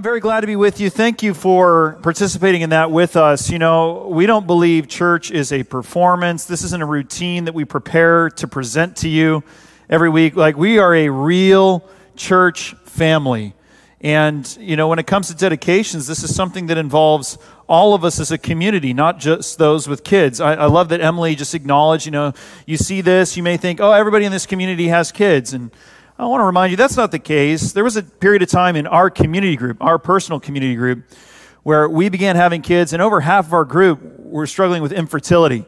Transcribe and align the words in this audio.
I'm 0.00 0.04
very 0.04 0.20
glad 0.20 0.40
to 0.40 0.46
be 0.46 0.56
with 0.56 0.80
you. 0.80 0.88
Thank 0.88 1.22
you 1.22 1.34
for 1.34 1.98
participating 2.00 2.62
in 2.62 2.70
that 2.70 2.90
with 2.90 3.16
us. 3.16 3.50
You 3.50 3.58
know, 3.58 4.08
we 4.10 4.24
don't 4.24 4.46
believe 4.46 4.88
church 4.88 5.30
is 5.30 5.52
a 5.52 5.62
performance. 5.62 6.46
This 6.46 6.64
isn't 6.64 6.82
a 6.82 6.86
routine 6.86 7.44
that 7.44 7.52
we 7.52 7.66
prepare 7.66 8.30
to 8.30 8.48
present 8.48 8.96
to 8.96 9.10
you 9.10 9.44
every 9.90 10.08
week. 10.08 10.36
Like, 10.36 10.56
we 10.56 10.78
are 10.78 10.94
a 10.94 11.10
real 11.10 11.86
church 12.16 12.72
family. 12.86 13.52
And, 14.00 14.56
you 14.58 14.74
know, 14.74 14.88
when 14.88 14.98
it 14.98 15.06
comes 15.06 15.28
to 15.28 15.34
dedications, 15.34 16.06
this 16.06 16.24
is 16.24 16.34
something 16.34 16.68
that 16.68 16.78
involves 16.78 17.36
all 17.68 17.92
of 17.92 18.02
us 18.02 18.18
as 18.18 18.32
a 18.32 18.38
community, 18.38 18.94
not 18.94 19.18
just 19.18 19.58
those 19.58 19.86
with 19.86 20.02
kids. 20.02 20.40
I, 20.40 20.54
I, 20.54 20.64
love 20.64 20.88
that 20.88 21.02
Emily 21.02 21.34
just 21.34 21.54
acknowledged, 21.54 22.06
you 22.06 22.12
know, 22.12 22.32
you 22.64 22.78
see 22.78 23.02
this, 23.02 23.36
you 23.36 23.42
may 23.42 23.58
think, 23.58 23.82
oh, 23.82 23.92
everybody 23.92 24.24
in 24.24 24.32
this 24.32 24.46
community 24.46 24.88
has 24.88 25.12
kids. 25.12 25.52
And 25.52 25.70
I 26.20 26.26
want 26.26 26.42
to 26.42 26.44
remind 26.44 26.70
you 26.70 26.76
that's 26.76 26.98
not 26.98 27.12
the 27.12 27.18
case. 27.18 27.72
There 27.72 27.82
was 27.82 27.96
a 27.96 28.02
period 28.02 28.42
of 28.42 28.50
time 28.50 28.76
in 28.76 28.86
our 28.86 29.08
community 29.08 29.56
group, 29.56 29.78
our 29.80 29.98
personal 29.98 30.38
community 30.38 30.74
group, 30.74 31.04
where 31.62 31.88
we 31.88 32.10
began 32.10 32.36
having 32.36 32.60
kids, 32.60 32.92
and 32.92 33.00
over 33.00 33.20
half 33.20 33.46
of 33.46 33.54
our 33.54 33.64
group 33.64 34.02
were 34.18 34.46
struggling 34.46 34.82
with 34.82 34.92
infertility. 34.92 35.64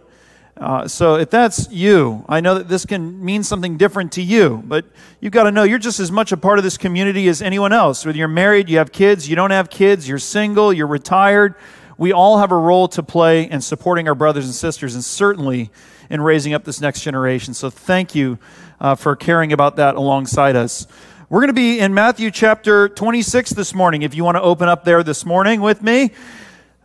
Uh, 0.59 0.87
so 0.87 1.15
if 1.15 1.31
that's 1.31 1.71
you, 1.71 2.27
I 2.29 2.43
know 2.43 2.57
that 2.57 2.69
this 2.69 2.85
can 2.85 3.25
mean 3.25 3.45
something 3.45 3.79
different 3.79 4.13
to 4.13 4.23
you, 4.23 4.63
but 4.67 4.85
you've 5.23 5.33
got 5.33 5.45
to 5.45 5.51
know 5.51 5.63
you're 5.63 5.79
just 5.79 6.01
as 6.01 6.13
much 6.13 6.33
a 6.33 6.37
part 6.37 6.59
of 6.59 6.65
this 6.65 6.77
community 6.77 7.29
as 7.29 7.41
anyone 7.41 7.73
else. 7.73 8.05
Whether 8.05 8.19
you're 8.19 8.29
married, 8.29 8.69
you 8.69 8.77
have 8.77 8.93
kids, 8.93 9.31
you 9.31 9.37
don't 9.37 9.53
have 9.53 9.71
kids, 9.71 10.07
you're 10.07 10.19
single, 10.19 10.71
you're 10.71 10.87
retired, 10.87 11.55
we 11.97 12.13
all 12.13 12.37
have 12.37 12.53
a 12.53 12.59
role 12.59 12.89
to 12.89 13.03
play 13.03 13.49
in 13.49 13.63
supporting 13.63 14.07
our 14.07 14.15
brothers 14.15 14.45
and 14.45 14.55
sisters, 14.55 14.95
and 14.95 15.03
certainly 15.03 15.71
in 16.13 16.21
raising 16.21 16.53
up 16.53 16.63
this 16.63 16.79
next 16.79 17.01
generation. 17.01 17.55
So 17.55 17.71
thank 17.71 18.15
you 18.15 18.39
uh, 18.79 18.95
for 18.95 19.17
caring 19.17 19.51
about 19.51 19.77
that 19.77 19.95
alongside 19.95 20.57
us. 20.57 20.87
We're 21.31 21.41
going 21.41 21.49
to 21.49 21.55
be 21.55 21.81
in 21.81 21.95
Matthew 21.95 22.31
chapter 22.31 22.91
26 22.91 23.53
this 23.53 23.75
morning. 23.75 24.03
If 24.03 24.15
you 24.15 24.23
want 24.23 24.37
to 24.37 24.43
open 24.43 24.69
up 24.69 24.85
there 24.85 25.03
this 25.03 25.25
morning 25.25 25.63
with 25.63 25.81
me. 25.81 26.11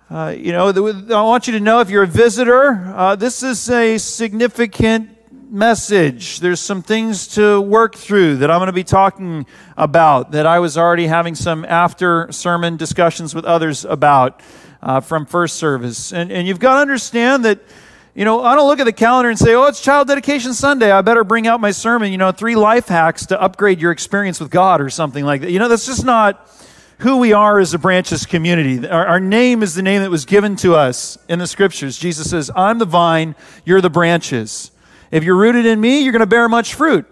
Uh, 0.09 0.33
you 0.37 0.53
know, 0.53 0.69
I 0.69 1.21
want 1.23 1.47
you 1.47 1.53
to 1.53 1.59
know 1.59 1.81
if 1.81 1.89
you're 1.89 2.03
a 2.03 2.07
visitor, 2.07 2.93
uh, 2.95 3.17
this 3.17 3.43
is 3.43 3.69
a 3.69 3.97
significant 3.97 5.09
message. 5.51 6.39
There's 6.39 6.61
some 6.61 6.81
things 6.81 7.27
to 7.35 7.59
work 7.59 7.95
through 7.95 8.37
that 8.37 8.49
I'm 8.49 8.59
going 8.59 8.67
to 8.67 8.73
be 8.73 8.85
talking 8.85 9.45
about 9.75 10.31
that 10.31 10.45
I 10.45 10.59
was 10.59 10.77
already 10.77 11.07
having 11.07 11.35
some 11.35 11.65
after 11.65 12.31
sermon 12.31 12.77
discussions 12.77 13.35
with 13.35 13.43
others 13.43 13.83
about 13.83 14.41
uh, 14.81 15.01
from 15.01 15.25
first 15.25 15.57
service. 15.57 16.13
And, 16.13 16.31
and 16.31 16.47
you've 16.47 16.59
got 16.59 16.75
to 16.75 16.79
understand 16.79 17.43
that, 17.43 17.59
you 18.17 18.25
know, 18.25 18.43
I 18.43 18.55
don't 18.55 18.67
look 18.67 18.79
at 18.79 18.85
the 18.85 18.93
calendar 18.93 19.29
and 19.29 19.37
say, 19.37 19.53
oh, 19.53 19.65
it's 19.65 19.79
Child 19.79 20.07
Dedication 20.07 20.55
Sunday. 20.55 20.89
I 20.89 21.01
better 21.01 21.23
bring 21.23 21.45
out 21.45 21.61
my 21.61 21.69
sermon, 21.69 22.11
you 22.11 22.17
know, 22.17 22.31
three 22.31 22.55
life 22.55 22.87
hacks 22.87 23.27
to 23.27 23.39
upgrade 23.39 23.79
your 23.79 23.91
experience 23.91 24.39
with 24.39 24.49
God 24.49 24.81
or 24.81 24.89
something 24.89 25.23
like 25.23 25.41
that. 25.41 25.51
You 25.51 25.59
know, 25.59 25.67
that's 25.67 25.85
just 25.85 26.03
not 26.03 26.49
who 26.97 27.17
we 27.17 27.31
are 27.33 27.59
as 27.59 27.75
a 27.75 27.77
branches 27.77 28.25
community. 28.25 28.87
Our, 28.87 29.05
our, 29.05 29.19
name 29.19 29.61
is 29.61 29.75
the 29.75 29.83
name 29.83 30.01
that 30.01 30.09
was 30.09 30.25
given 30.25 30.55
to 30.57 30.73
us 30.73 31.19
in 31.29 31.37
the 31.37 31.45
scriptures. 31.45 31.95
Jesus 31.99 32.27
says, 32.27 32.49
I'm 32.55 32.79
the 32.79 32.85
vine, 32.85 33.35
you're 33.65 33.81
the 33.81 33.91
branches. 33.91 34.71
If 35.11 35.23
you're 35.23 35.37
rooted 35.37 35.67
in 35.67 35.79
me, 35.79 36.01
you're 36.01 36.11
going 36.11 36.21
to 36.21 36.25
bear 36.25 36.49
much 36.49 36.73
fruit, 36.73 37.05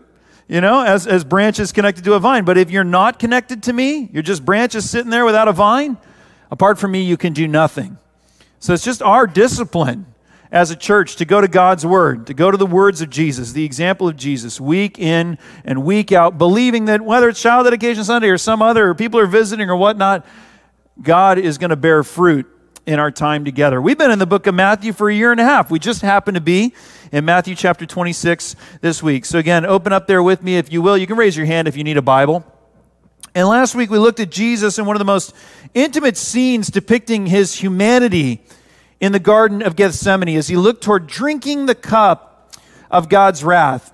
you 0.47 0.59
know, 0.59 0.81
as, 0.81 1.05
as 1.05 1.23
branches 1.23 1.71
connected 1.71 2.03
to 2.05 2.15
a 2.15 2.19
vine. 2.19 2.45
But 2.45 2.57
if 2.57 2.71
you're 2.71 2.83
not 2.83 3.19
connected 3.19 3.61
to 3.61 3.73
me, 3.73 4.09
you're 4.11 4.23
just 4.23 4.43
branches 4.43 4.89
sitting 4.89 5.11
there 5.11 5.23
without 5.23 5.47
a 5.47 5.53
vine, 5.53 5.97
apart 6.49 6.79
from 6.79 6.93
me, 6.93 7.03
you 7.03 7.15
can 7.15 7.31
do 7.31 7.47
nothing. 7.47 7.99
So 8.57 8.73
it's 8.73 8.83
just 8.83 9.03
our 9.03 9.27
discipline 9.27 10.07
as 10.51 10.71
a 10.71 10.75
church 10.75 11.15
to 11.17 11.25
go 11.25 11.41
to 11.41 11.47
God's 11.47 11.85
Word, 11.85 12.27
to 12.27 12.33
go 12.33 12.51
to 12.51 12.57
the 12.57 12.65
words 12.65 13.01
of 13.01 13.09
Jesus, 13.09 13.51
the 13.51 13.65
example 13.65 14.07
of 14.07 14.15
Jesus, 14.15 14.59
week 14.59 14.99
in 14.99 15.37
and 15.63 15.83
week 15.83 16.11
out, 16.11 16.37
believing 16.37 16.85
that 16.85 17.01
whether 17.01 17.29
it's 17.29 17.41
Child 17.41 17.65
Dedication 17.65 18.03
Sunday 18.03 18.29
or 18.29 18.37
some 18.37 18.61
other, 18.61 18.89
or 18.89 18.95
people 18.95 19.19
are 19.19 19.25
visiting 19.25 19.69
or 19.69 19.75
whatnot, 19.75 20.25
God 21.01 21.37
is 21.37 21.57
going 21.57 21.71
to 21.71 21.75
bear 21.75 22.03
fruit 22.03 22.47
in 22.85 22.99
our 22.99 23.11
time 23.11 23.43
together. 23.43 23.81
We've 23.81 23.97
been 23.97 24.11
in 24.11 24.19
the 24.19 24.27
book 24.27 24.47
of 24.47 24.55
Matthew 24.55 24.93
for 24.93 25.09
a 25.09 25.13
year 25.13 25.31
and 25.31 25.39
a 25.39 25.43
half. 25.43 25.71
We 25.71 25.79
just 25.79 26.01
happen 26.01 26.35
to 26.35 26.41
be 26.41 26.73
in 27.11 27.25
Matthew 27.25 27.55
chapter 27.55 27.85
26 27.85 28.55
this 28.81 29.01
week. 29.01 29.25
So, 29.25 29.39
again, 29.39 29.65
open 29.65 29.91
up 29.91 30.07
there 30.07 30.21
with 30.21 30.43
me 30.43 30.57
if 30.57 30.71
you 30.71 30.81
will. 30.81 30.97
You 30.97 31.07
can 31.07 31.17
raise 31.17 31.35
your 31.35 31.47
hand 31.47 31.67
if 31.67 31.75
you 31.75 31.83
need 31.83 31.97
a 31.97 32.01
Bible. 32.01 32.45
And 33.33 33.47
last 33.49 33.75
week 33.75 33.89
we 33.89 33.97
looked 33.97 34.21
at 34.21 34.31
Jesus 34.31 34.79
in 34.79 34.85
one 34.85 34.95
of 34.95 34.99
the 34.99 35.05
most 35.05 35.35
intimate 35.73 36.15
scenes 36.15 36.69
depicting 36.69 37.25
his 37.25 37.53
humanity 37.53 38.41
in 39.05 39.11
the 39.11 39.19
Garden 39.19 39.61
of 39.61 39.75
Gethsemane 39.75 40.35
as 40.35 40.47
he 40.47 40.57
looked 40.57 40.83
toward 40.83 41.05
drinking 41.05 41.67
the 41.67 41.75
cup 41.75 42.51
of 42.89 43.07
God's 43.07 43.43
wrath. 43.43 43.93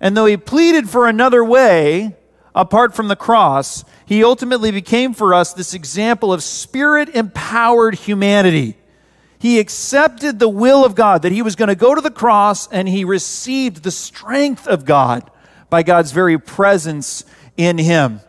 And 0.00 0.16
though 0.16 0.26
he 0.26 0.36
pleaded 0.36 0.88
for 0.88 1.08
another 1.08 1.44
way 1.44 2.14
apart 2.54 2.94
from 2.94 3.08
the 3.08 3.16
cross, 3.16 3.82
he 4.06 4.22
ultimately 4.22 4.70
became 4.70 5.14
for 5.14 5.34
us 5.34 5.52
this 5.52 5.74
example 5.74 6.32
of 6.32 6.44
spirit 6.44 7.08
empowered 7.08 7.96
humanity. 7.96 8.76
He 9.36 9.58
accepted 9.58 10.38
the 10.38 10.48
will 10.48 10.84
of 10.84 10.94
God, 10.94 11.22
that 11.22 11.32
he 11.32 11.42
was 11.42 11.56
going 11.56 11.68
to 11.68 11.74
go 11.74 11.96
to 11.96 12.00
the 12.00 12.08
cross, 12.08 12.68
and 12.68 12.88
he 12.88 13.04
received 13.04 13.82
the 13.82 13.90
strength 13.90 14.68
of 14.68 14.84
God 14.84 15.28
by 15.70 15.82
God's 15.82 16.12
very 16.12 16.38
presence 16.38 17.24
in 17.56 17.78
him. 17.78 18.20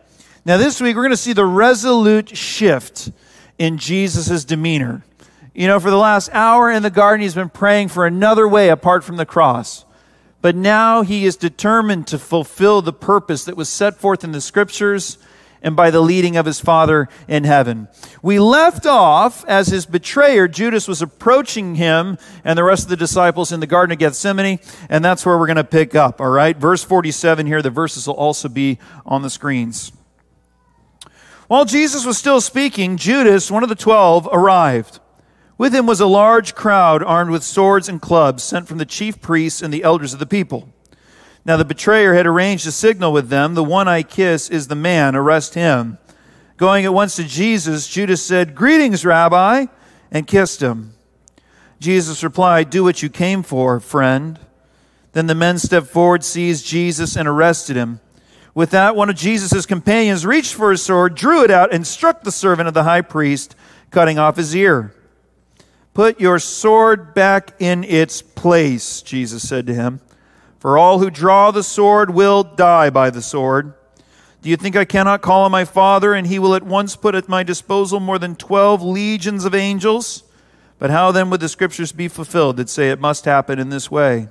Now, 0.44 0.56
this 0.56 0.80
week, 0.80 0.96
we're 0.96 1.02
going 1.02 1.10
to 1.10 1.16
see 1.16 1.32
the 1.32 1.46
resolute 1.46 2.36
shift 2.36 3.12
in 3.56 3.78
Jesus' 3.78 4.44
demeanor. 4.44 5.04
You 5.54 5.68
know, 5.68 5.78
for 5.78 5.90
the 5.90 5.96
last 5.96 6.30
hour 6.32 6.68
in 6.68 6.82
the 6.82 6.90
garden, 6.90 7.22
he's 7.22 7.36
been 7.36 7.48
praying 7.48 7.88
for 7.88 8.06
another 8.06 8.48
way 8.48 8.70
apart 8.70 9.04
from 9.04 9.16
the 9.16 9.24
cross. 9.24 9.84
But 10.42 10.56
now 10.56 11.02
he 11.02 11.24
is 11.24 11.36
determined 11.36 12.08
to 12.08 12.18
fulfill 12.18 12.82
the 12.82 12.92
purpose 12.92 13.44
that 13.44 13.56
was 13.56 13.68
set 13.68 13.96
forth 13.96 14.24
in 14.24 14.32
the 14.32 14.40
scriptures 14.40 15.16
and 15.62 15.76
by 15.76 15.90
the 15.90 16.00
leading 16.00 16.36
of 16.36 16.44
his 16.44 16.60
Father 16.60 17.08
in 17.28 17.44
heaven. 17.44 17.88
We 18.20 18.38
left 18.40 18.84
off 18.84 19.44
as 19.46 19.68
his 19.68 19.86
betrayer, 19.86 20.48
Judas, 20.48 20.88
was 20.88 21.00
approaching 21.00 21.76
him 21.76 22.18
and 22.44 22.58
the 22.58 22.64
rest 22.64 22.82
of 22.82 22.90
the 22.90 22.96
disciples 22.96 23.52
in 23.52 23.60
the 23.60 23.66
Garden 23.66 23.92
of 23.92 23.98
Gethsemane, 23.98 24.58
and 24.90 25.02
that's 25.04 25.24
where 25.24 25.38
we're 25.38 25.46
going 25.46 25.56
to 25.56 25.64
pick 25.64 25.94
up, 25.94 26.20
all 26.20 26.28
right? 26.28 26.56
Verse 26.56 26.82
47 26.84 27.46
here, 27.46 27.62
the 27.62 27.70
verses 27.70 28.06
will 28.06 28.14
also 28.14 28.48
be 28.48 28.78
on 29.06 29.22
the 29.22 29.30
screens. 29.30 29.92
While 31.46 31.64
Jesus 31.64 32.04
was 32.04 32.18
still 32.18 32.40
speaking, 32.40 32.96
Judas, 32.96 33.50
one 33.50 33.62
of 33.62 33.68
the 33.68 33.74
twelve, 33.74 34.28
arrived. 34.32 34.98
With 35.56 35.74
him 35.74 35.86
was 35.86 36.00
a 36.00 36.06
large 36.06 36.54
crowd 36.54 37.02
armed 37.02 37.30
with 37.30 37.44
swords 37.44 37.88
and 37.88 38.02
clubs 38.02 38.42
sent 38.42 38.66
from 38.66 38.78
the 38.78 38.86
chief 38.86 39.20
priests 39.20 39.62
and 39.62 39.72
the 39.72 39.84
elders 39.84 40.12
of 40.12 40.18
the 40.18 40.26
people. 40.26 40.68
Now 41.44 41.56
the 41.56 41.64
betrayer 41.64 42.14
had 42.14 42.26
arranged 42.26 42.66
a 42.66 42.72
signal 42.72 43.12
with 43.12 43.28
them 43.28 43.54
The 43.54 43.62
one 43.62 43.86
I 43.86 44.02
kiss 44.02 44.48
is 44.48 44.68
the 44.68 44.74
man, 44.74 45.14
arrest 45.14 45.54
him. 45.54 45.98
Going 46.56 46.84
at 46.84 46.94
once 46.94 47.16
to 47.16 47.24
Jesus, 47.24 47.88
Judas 47.88 48.22
said, 48.24 48.54
Greetings, 48.54 49.04
Rabbi, 49.04 49.66
and 50.10 50.26
kissed 50.26 50.62
him. 50.62 50.94
Jesus 51.80 52.22
replied, 52.24 52.70
Do 52.70 52.84
what 52.84 53.02
you 53.02 53.08
came 53.08 53.42
for, 53.42 53.80
friend. 53.80 54.38
Then 55.12 55.26
the 55.26 55.34
men 55.34 55.58
stepped 55.58 55.88
forward, 55.88 56.24
seized 56.24 56.66
Jesus, 56.66 57.16
and 57.16 57.28
arrested 57.28 57.76
him. 57.76 58.00
With 58.54 58.70
that, 58.70 58.94
one 58.94 59.10
of 59.10 59.16
Jesus' 59.16 59.66
companions 59.66 60.24
reached 60.24 60.54
for 60.54 60.70
his 60.70 60.82
sword, 60.82 61.16
drew 61.16 61.42
it 61.42 61.50
out, 61.50 61.74
and 61.74 61.86
struck 61.86 62.22
the 62.22 62.32
servant 62.32 62.68
of 62.68 62.74
the 62.74 62.84
high 62.84 63.00
priest, 63.00 63.56
cutting 63.90 64.18
off 64.18 64.36
his 64.36 64.54
ear. 64.54 64.94
Put 65.94 66.20
your 66.20 66.40
sword 66.40 67.14
back 67.14 67.54
in 67.60 67.84
its 67.84 68.20
place, 68.20 69.00
Jesus 69.00 69.48
said 69.48 69.66
to 69.68 69.74
him. 69.74 70.00
For 70.58 70.76
all 70.76 70.98
who 70.98 71.08
draw 71.08 71.52
the 71.52 71.62
sword 71.62 72.10
will 72.10 72.42
die 72.42 72.90
by 72.90 73.10
the 73.10 73.22
sword. 73.22 73.74
Do 74.42 74.50
you 74.50 74.56
think 74.56 74.74
I 74.74 74.84
cannot 74.84 75.22
call 75.22 75.44
on 75.44 75.52
my 75.52 75.64
Father, 75.64 76.12
and 76.12 76.26
he 76.26 76.40
will 76.40 76.54
at 76.54 76.64
once 76.64 76.96
put 76.96 77.14
at 77.14 77.28
my 77.28 77.44
disposal 77.44 78.00
more 78.00 78.18
than 78.18 78.34
twelve 78.34 78.82
legions 78.82 79.44
of 79.44 79.54
angels? 79.54 80.24
But 80.78 80.90
how 80.90 81.12
then 81.12 81.30
would 81.30 81.40
the 81.40 81.48
scriptures 81.48 81.92
be 81.92 82.08
fulfilled 82.08 82.56
that 82.56 82.68
say 82.68 82.90
it 82.90 83.00
must 83.00 83.24
happen 83.24 83.60
in 83.60 83.68
this 83.68 83.90
way? 83.90 84.28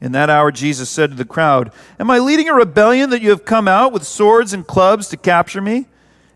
In 0.00 0.12
that 0.12 0.30
hour, 0.30 0.50
Jesus 0.52 0.88
said 0.88 1.10
to 1.10 1.16
the 1.16 1.24
crowd, 1.24 1.72
Am 1.98 2.10
I 2.10 2.20
leading 2.20 2.48
a 2.48 2.54
rebellion 2.54 3.10
that 3.10 3.20
you 3.20 3.30
have 3.30 3.44
come 3.44 3.66
out 3.66 3.92
with 3.92 4.04
swords 4.04 4.52
and 4.52 4.66
clubs 4.66 5.08
to 5.08 5.16
capture 5.16 5.60
me? 5.60 5.86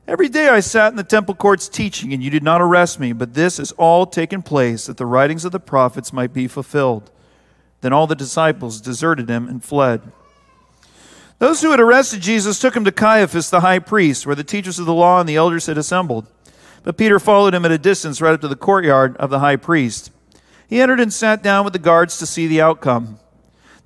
Every 0.08 0.28
day 0.28 0.48
I 0.48 0.60
sat 0.60 0.92
in 0.92 0.96
the 0.96 1.02
temple 1.02 1.34
courts 1.34 1.68
teaching, 1.68 2.12
and 2.12 2.22
you 2.22 2.30
did 2.30 2.44
not 2.44 2.62
arrest 2.62 3.00
me, 3.00 3.12
but 3.12 3.34
this 3.34 3.56
has 3.56 3.72
all 3.72 4.06
taken 4.06 4.40
place 4.40 4.86
that 4.86 4.98
the 4.98 5.06
writings 5.06 5.44
of 5.44 5.50
the 5.50 5.58
prophets 5.58 6.12
might 6.12 6.32
be 6.32 6.46
fulfilled. 6.46 7.10
Then 7.80 7.92
all 7.92 8.06
the 8.06 8.14
disciples 8.14 8.80
deserted 8.80 9.28
him 9.28 9.48
and 9.48 9.64
fled. 9.64 10.02
Those 11.40 11.60
who 11.60 11.72
had 11.72 11.80
arrested 11.80 12.20
Jesus 12.20 12.60
took 12.60 12.76
him 12.76 12.84
to 12.84 12.92
Caiaphas 12.92 13.50
the 13.50 13.60
high 13.60 13.80
priest, 13.80 14.26
where 14.26 14.36
the 14.36 14.44
teachers 14.44 14.78
of 14.78 14.86
the 14.86 14.94
law 14.94 15.18
and 15.18 15.28
the 15.28 15.36
elders 15.36 15.66
had 15.66 15.76
assembled. 15.76 16.26
But 16.84 16.96
Peter 16.96 17.18
followed 17.18 17.52
him 17.52 17.64
at 17.64 17.72
a 17.72 17.78
distance 17.78 18.20
right 18.20 18.32
up 18.32 18.40
to 18.42 18.48
the 18.48 18.54
courtyard 18.54 19.16
of 19.16 19.30
the 19.30 19.40
high 19.40 19.56
priest. 19.56 20.12
He 20.68 20.80
entered 20.80 21.00
and 21.00 21.12
sat 21.12 21.42
down 21.42 21.64
with 21.64 21.72
the 21.72 21.80
guards 21.80 22.16
to 22.18 22.26
see 22.26 22.46
the 22.46 22.60
outcome. 22.60 23.18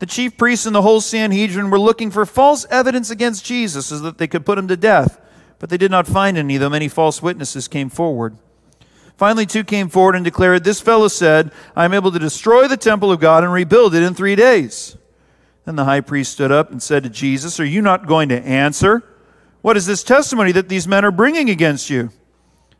The 0.00 0.06
chief 0.06 0.36
priests 0.36 0.66
and 0.66 0.74
the 0.74 0.82
whole 0.82 1.00
Sanhedrin 1.00 1.70
were 1.70 1.80
looking 1.80 2.10
for 2.10 2.26
false 2.26 2.66
evidence 2.70 3.10
against 3.10 3.44
Jesus 3.44 3.86
so 3.86 3.98
that 4.00 4.18
they 4.18 4.28
could 4.28 4.44
put 4.44 4.58
him 4.58 4.68
to 4.68 4.76
death. 4.76 5.18
But 5.60 5.68
they 5.68 5.76
did 5.76 5.90
not 5.92 6.08
find 6.08 6.36
any, 6.36 6.56
though 6.56 6.70
many 6.70 6.88
false 6.88 7.22
witnesses 7.22 7.68
came 7.68 7.90
forward. 7.90 8.36
Finally, 9.16 9.44
two 9.44 9.62
came 9.62 9.90
forward 9.90 10.16
and 10.16 10.24
declared, 10.24 10.64
This 10.64 10.80
fellow 10.80 11.06
said, 11.06 11.52
I 11.76 11.84
am 11.84 11.92
able 11.92 12.10
to 12.10 12.18
destroy 12.18 12.66
the 12.66 12.78
temple 12.78 13.12
of 13.12 13.20
God 13.20 13.44
and 13.44 13.52
rebuild 13.52 13.94
it 13.94 14.02
in 14.02 14.14
three 14.14 14.34
days. 14.34 14.96
Then 15.66 15.76
the 15.76 15.84
high 15.84 16.00
priest 16.00 16.32
stood 16.32 16.50
up 16.50 16.72
and 16.72 16.82
said 16.82 17.02
to 17.02 17.10
Jesus, 17.10 17.60
Are 17.60 17.64
you 17.64 17.82
not 17.82 18.06
going 18.06 18.30
to 18.30 18.42
answer? 18.42 19.04
What 19.60 19.76
is 19.76 19.84
this 19.84 20.02
testimony 20.02 20.52
that 20.52 20.70
these 20.70 20.88
men 20.88 21.04
are 21.04 21.10
bringing 21.10 21.50
against 21.50 21.90
you? 21.90 22.10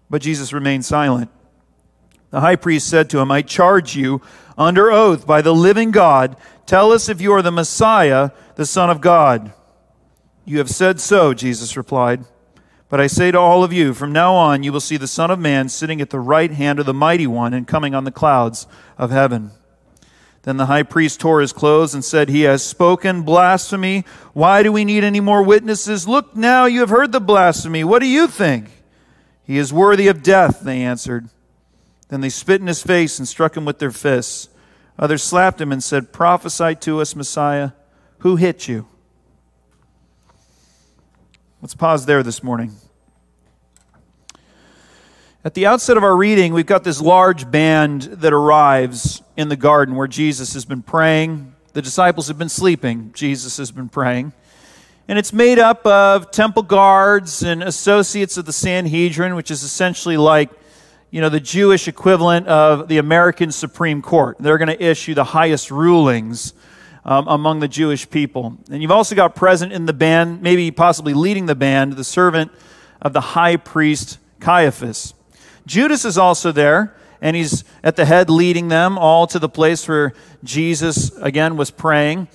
But 0.09 0.23
Jesus 0.23 0.55
remained 0.55 0.87
silent. 0.87 1.31
The 2.31 2.41
high 2.41 2.57
priest 2.57 2.89
said 2.89 3.11
to 3.11 3.19
him, 3.19 3.31
I 3.31 3.43
charge 3.43 3.95
you 3.95 4.23
under 4.57 4.91
oath 4.91 5.27
by 5.27 5.43
the 5.43 5.55
living 5.55 5.91
God, 5.91 6.37
tell 6.65 6.93
us 6.93 7.11
if 7.11 7.21
you 7.21 7.33
are 7.33 7.43
the 7.43 7.51
Messiah, 7.51 8.31
the 8.55 8.65
Son 8.65 8.89
of 8.89 9.03
God. 9.03 9.53
You 10.47 10.57
have 10.59 10.71
said 10.71 11.01
so, 11.01 11.35
Jesus 11.35 11.77
replied. 11.77 12.25
But 12.91 13.01
I 13.01 13.07
say 13.07 13.31
to 13.31 13.39
all 13.39 13.63
of 13.63 13.73
you, 13.73 13.95
from 13.95 14.13
now 14.13 14.35
on 14.35 14.65
you 14.65 14.73
will 14.73 14.81
see 14.81 14.97
the 14.97 15.07
Son 15.07 15.31
of 15.31 15.39
Man 15.39 15.69
sitting 15.69 16.01
at 16.01 16.11
the 16.11 16.19
right 16.19 16.51
hand 16.51 16.81
of 16.81 16.87
the 16.87 16.93
Mighty 16.93 17.27
One 17.27 17.55
and 17.55 17.67
coming 17.67 17.95
on 17.95 18.03
the 18.03 18.11
clouds 18.11 18.67
of 18.99 19.13
heaven. 19.13 19.53
Then 20.43 20.57
the 20.57 20.67
high 20.67 20.83
priest 20.83 21.21
tore 21.21 21.41
his 21.41 21.53
clothes 21.53 21.95
and 21.95 22.05
said, 22.05 22.29
He 22.29 22.43
has 22.43 22.65
spoken 22.65 23.23
blasphemy. 23.23 24.05
Why 24.33 24.65
do 24.65 24.73
we 24.73 24.85
need 24.85 25.05
any 25.05 25.21
more 25.21 25.43
witnesses? 25.43 26.09
Look 26.09 26.35
now, 26.35 26.65
you 26.65 26.81
have 26.81 26.89
heard 26.89 27.13
the 27.13 27.21
blasphemy. 27.21 27.85
What 27.85 28.01
do 28.01 28.07
you 28.07 28.27
think? 28.27 28.71
He 29.45 29.57
is 29.57 29.73
worthy 29.73 30.09
of 30.09 30.23
death, 30.23 30.61
they 30.61 30.83
answered. 30.83 31.29
Then 32.09 32.23
they 32.23 32.29
spit 32.29 32.61
in 32.61 32.67
his 32.67 32.83
face 32.83 33.21
and 33.21 33.29
struck 33.29 33.57
him 33.57 33.65
with 33.65 33.79
their 33.79 33.93
fists. 33.93 34.49
Others 34.99 35.23
slapped 35.23 35.61
him 35.61 35.71
and 35.71 35.83
said, 35.83 36.13
Prophesy 36.13 36.75
to 36.77 37.01
us, 37.01 37.15
Messiah. 37.15 37.71
Who 38.19 38.35
hit 38.37 38.67
you? 38.67 38.89
Let's 41.63 41.75
pause 41.75 42.07
there 42.07 42.23
this 42.23 42.43
morning. 42.43 42.73
At 45.45 45.53
the 45.53 45.67
outset 45.67 45.99
of 45.99 46.03
our 46.03 46.17
reading, 46.17 46.55
we've 46.55 46.65
got 46.65 46.85
this 46.85 47.03
large 47.03 47.51
band 47.51 48.01
that 48.03 48.33
arrives 48.33 49.21
in 49.37 49.51
the 49.51 49.57
garden 49.57 49.95
where 49.95 50.07
Jesus 50.07 50.55
has 50.55 50.65
been 50.65 50.81
praying. 50.81 51.55
The 51.75 51.83
disciples 51.83 52.29
have 52.29 52.39
been 52.39 52.49
sleeping. 52.49 53.13
Jesus 53.15 53.59
has 53.59 53.71
been 53.71 53.91
praying. 53.91 54.33
And 55.07 55.19
it's 55.19 55.35
made 55.35 55.59
up 55.59 55.85
of 55.85 56.31
temple 56.31 56.63
guards 56.63 57.43
and 57.43 57.63
associates 57.63 58.39
of 58.39 58.47
the 58.47 58.55
Sanhedrin, 58.55 59.35
which 59.35 59.51
is 59.51 59.63
essentially 59.63 60.17
like, 60.17 60.49
you 61.11 61.21
know, 61.21 61.29
the 61.29 61.41
Jewish 61.41 61.89
equivalent 61.89 62.47
of 62.47 62.89
the 62.89 62.97
American 62.97 63.53
Supreme 63.53 64.01
Court. 64.01 64.39
They're 64.41 64.57
going 64.57 64.69
to 64.69 64.83
issue 64.83 65.13
the 65.13 65.25
highest 65.25 65.71
rulings 65.71 66.55
um, 67.05 67.27
among 67.29 67.61
the 67.61 67.69
Jewish 67.69 68.09
people. 68.09 68.59
And 68.71 68.83
you've 68.83 68.91
also 68.91 69.15
got 69.15 69.35
present 69.35 69.73
in 69.73 69.87
the 69.87 69.93
band, 69.93 70.43
maybe 70.43 70.71
possibly 70.71 71.15
leading 71.15 71.47
the 71.47 71.55
band, 71.55 71.95
the 71.95 72.05
servant 72.05 72.53
of 73.01 73.13
the 73.13 73.21
high 73.21 73.57
priest 73.57 74.19
Caiaphas. 74.41 75.15
Judas 75.67 76.05
is 76.05 76.19
also 76.19 76.53
there, 76.53 76.95
and 77.23 77.37
he's 77.37 77.65
at 77.83 77.97
the 77.97 78.05
head 78.05 78.31
leading 78.31 78.69
them 78.69 78.99
all 78.99 79.27
to 79.27 79.39
the 79.39 79.49
place 79.49 79.87
where 79.87 80.13
Jesus, 80.43 81.15
again, 81.19 81.57
was 81.57 81.71
praying. 81.71 82.29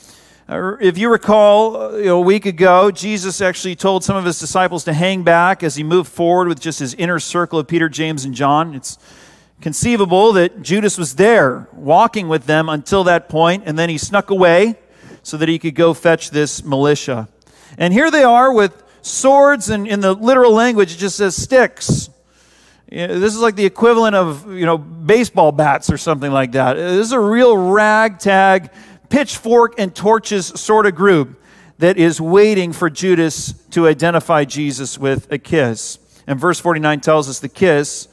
Uh, 0.47 0.77
if 0.79 0.95
you 0.95 1.09
recall, 1.09 1.75
uh, 1.75 1.97
you 1.97 2.05
know, 2.05 2.17
a 2.17 2.21
week 2.21 2.45
ago, 2.45 2.91
Jesus 2.91 3.41
actually 3.41 3.75
told 3.75 4.03
some 4.03 4.15
of 4.15 4.25
his 4.25 4.39
disciples 4.39 4.83
to 4.83 4.93
hang 4.93 5.23
back 5.23 5.63
as 5.63 5.75
he 5.75 5.83
moved 5.83 6.11
forward 6.11 6.47
with 6.47 6.59
just 6.59 6.79
his 6.79 6.93
inner 6.93 7.19
circle 7.19 7.57
of 7.57 7.67
Peter, 7.67 7.89
James, 7.89 8.25
and 8.25 8.35
John. 8.35 8.75
It's 8.75 8.99
conceivable 9.61 10.33
that 10.33 10.61
Judas 10.61 10.97
was 10.97 11.15
there 11.15 11.67
walking 11.73 12.27
with 12.27 12.45
them 12.45 12.69
until 12.69 13.03
that 13.05 13.29
point, 13.29 13.63
and 13.65 13.77
then 13.79 13.89
he 13.89 13.97
snuck 13.97 14.29
away 14.29 14.75
so 15.23 15.37
that 15.37 15.49
he 15.49 15.57
could 15.57 15.75
go 15.75 15.93
fetch 15.93 16.29
this 16.29 16.63
militia. 16.63 17.27
And 17.77 17.93
here 17.93 18.11
they 18.11 18.23
are 18.23 18.53
with 18.53 18.83
swords, 19.01 19.69
and 19.69 19.87
in 19.87 19.99
the 20.01 20.13
literal 20.13 20.51
language, 20.51 20.93
it 20.93 20.97
just 20.97 21.17
says 21.17 21.35
sticks. 21.35 22.09
This 22.89 23.33
is 23.33 23.39
like 23.39 23.55
the 23.55 23.65
equivalent 23.65 24.15
of, 24.15 24.51
you 24.51 24.65
know, 24.65 24.77
baseball 24.77 25.51
bats 25.51 25.89
or 25.89 25.97
something 25.97 26.31
like 26.31 26.51
that. 26.51 26.75
This 26.75 27.07
is 27.07 27.11
a 27.11 27.19
real 27.19 27.57
ragtag, 27.57 28.69
pitchfork 29.09 29.79
and 29.79 29.93
torches 29.95 30.47
sort 30.47 30.85
of 30.85 30.95
group 30.95 31.41
that 31.79 31.97
is 31.97 32.21
waiting 32.21 32.71
for 32.71 32.89
Judas 32.89 33.53
to 33.71 33.87
identify 33.87 34.45
Jesus 34.45 34.97
with 34.97 35.31
a 35.31 35.37
kiss. 35.37 35.99
And 36.27 36.39
verse 36.39 36.59
49 36.59 37.01
tells 37.01 37.27
us 37.27 37.39
the 37.39 37.49
kiss, 37.49 38.07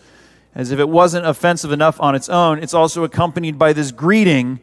as 0.55 0.71
if 0.71 0.79
it 0.79 0.89
wasn't 0.89 1.27
offensive 1.27 1.73
enough 1.73 2.01
on 2.01 2.15
its 2.15 2.29
own, 2.29 2.63
it's 2.63 2.75
also 2.75 3.05
accompanied 3.05 3.59
by 3.59 3.73
this 3.73 3.91
greeting 3.91 4.61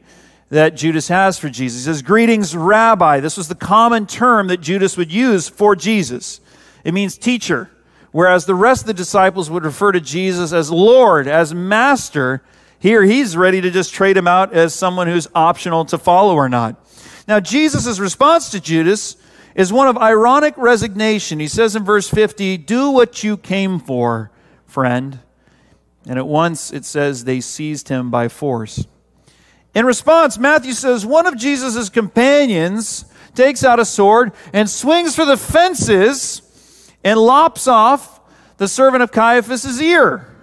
that 0.49 0.75
Judas 0.75 1.07
has 1.07 1.37
for 1.37 1.49
Jesus. 1.49 1.81
He 1.81 1.85
says, 1.85 2.01
Greetings, 2.01 2.55
Rabbi. 2.55 3.19
This 3.19 3.37
was 3.37 3.47
the 3.47 3.55
common 3.55 4.07
term 4.07 4.47
that 4.47 4.61
Judas 4.61 4.97
would 4.97 5.11
use 5.11 5.47
for 5.47 5.75
Jesus. 5.75 6.41
It 6.83 6.93
means 6.93 7.17
teacher. 7.17 7.69
Whereas 8.11 8.45
the 8.45 8.55
rest 8.55 8.81
of 8.81 8.87
the 8.87 8.93
disciples 8.93 9.49
would 9.51 9.63
refer 9.63 9.91
to 9.91 9.99
Jesus 9.99 10.51
as 10.51 10.71
Lord, 10.71 11.27
as 11.27 11.53
Master, 11.53 12.41
here 12.79 13.03
he's 13.03 13.37
ready 13.37 13.61
to 13.61 13.69
just 13.69 13.93
trade 13.93 14.17
him 14.17 14.27
out 14.27 14.53
as 14.53 14.73
someone 14.73 15.07
who's 15.07 15.27
optional 15.35 15.85
to 15.85 15.97
follow 15.97 16.35
or 16.35 16.49
not. 16.49 16.75
Now, 17.27 17.39
Jesus' 17.39 17.99
response 17.99 18.49
to 18.51 18.59
Judas 18.59 19.15
is 19.53 19.71
one 19.71 19.87
of 19.87 19.97
ironic 19.97 20.55
resignation. 20.57 21.39
He 21.39 21.47
says 21.47 21.75
in 21.75 21.83
verse 21.83 22.09
50, 22.09 22.57
Do 22.57 22.89
what 22.89 23.23
you 23.23 23.37
came 23.37 23.79
for, 23.79 24.31
friend. 24.65 25.19
And 26.05 26.17
at 26.17 26.27
once 26.27 26.71
it 26.71 26.85
says 26.85 27.23
they 27.23 27.41
seized 27.41 27.89
him 27.89 28.09
by 28.09 28.27
force. 28.27 28.87
In 29.75 29.85
response, 29.85 30.37
Matthew 30.37 30.73
says 30.73 31.05
one 31.05 31.27
of 31.27 31.37
Jesus' 31.37 31.89
companions 31.89 33.05
takes 33.35 33.63
out 33.63 33.79
a 33.79 33.85
sword 33.85 34.31
and 34.53 34.69
swings 34.69 35.15
for 35.15 35.25
the 35.25 35.37
fences 35.37 36.41
and 37.03 37.19
lops 37.19 37.67
off 37.67 38.19
the 38.57 38.67
servant 38.67 39.03
of 39.03 39.11
Caiaphas' 39.11 39.81
ear. 39.81 40.35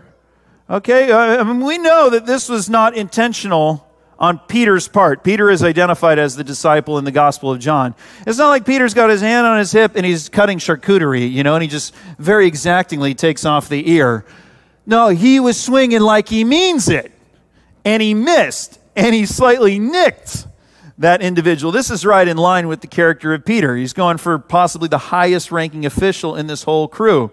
Okay, 0.68 1.10
uh, 1.12 1.40
I 1.40 1.42
mean, 1.44 1.60
we 1.60 1.78
know 1.78 2.10
that 2.10 2.26
this 2.26 2.48
was 2.48 2.68
not 2.68 2.96
intentional 2.96 3.86
on 4.18 4.38
Peter's 4.48 4.88
part. 4.88 5.22
Peter 5.22 5.50
is 5.50 5.62
identified 5.62 6.18
as 6.18 6.36
the 6.36 6.42
disciple 6.42 6.98
in 6.98 7.04
the 7.04 7.12
Gospel 7.12 7.52
of 7.52 7.58
John. 7.58 7.94
It's 8.26 8.38
not 8.38 8.48
like 8.48 8.64
Peter's 8.64 8.94
got 8.94 9.10
his 9.10 9.20
hand 9.20 9.46
on 9.46 9.58
his 9.58 9.70
hip 9.70 9.92
and 9.94 10.06
he's 10.06 10.28
cutting 10.28 10.58
charcuterie, 10.58 11.30
you 11.30 11.42
know, 11.42 11.54
and 11.54 11.62
he 11.62 11.68
just 11.68 11.94
very 12.18 12.46
exactingly 12.46 13.14
takes 13.14 13.44
off 13.44 13.68
the 13.68 13.90
ear. 13.90 14.24
No, 14.86 15.08
he 15.08 15.40
was 15.40 15.60
swinging 15.60 16.00
like 16.00 16.28
he 16.28 16.44
means 16.44 16.88
it. 16.88 17.12
And 17.84 18.02
he 18.02 18.14
missed, 18.14 18.80
and 18.96 19.14
he 19.14 19.26
slightly 19.26 19.78
nicked 19.78 20.46
that 20.98 21.20
individual. 21.20 21.72
This 21.72 21.90
is 21.90 22.06
right 22.06 22.26
in 22.26 22.36
line 22.36 22.68
with 22.68 22.80
the 22.80 22.86
character 22.86 23.34
of 23.34 23.44
Peter. 23.44 23.76
He's 23.76 23.92
going 23.92 24.16
for 24.16 24.38
possibly 24.38 24.88
the 24.88 24.98
highest 24.98 25.52
ranking 25.52 25.86
official 25.86 26.36
in 26.36 26.46
this 26.46 26.62
whole 26.62 26.88
crew. 26.88 27.30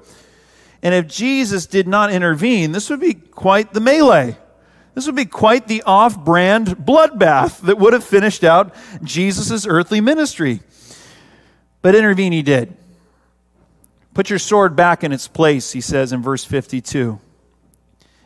And 0.81 0.93
if 0.93 1.07
Jesus 1.07 1.65
did 1.65 1.87
not 1.87 2.11
intervene, 2.11 2.71
this 2.71 2.89
would 2.89 2.99
be 2.99 3.13
quite 3.13 3.73
the 3.73 3.79
melee. 3.79 4.37
This 4.95 5.05
would 5.05 5.15
be 5.15 5.25
quite 5.25 5.67
the 5.67 5.81
off 5.83 6.23
brand 6.23 6.67
bloodbath 6.67 7.61
that 7.61 7.79
would 7.79 7.93
have 7.93 8.03
finished 8.03 8.43
out 8.43 8.75
Jesus' 9.01 9.65
earthly 9.65 10.01
ministry. 10.01 10.61
But 11.81 11.95
intervene 11.95 12.31
he 12.31 12.41
did. 12.41 12.75
Put 14.13 14.29
your 14.29 14.39
sword 14.39 14.75
back 14.75 15.03
in 15.03 15.11
its 15.11 15.27
place, 15.27 15.71
he 15.71 15.81
says 15.81 16.13
in 16.13 16.21
verse 16.21 16.45
52. 16.45 17.19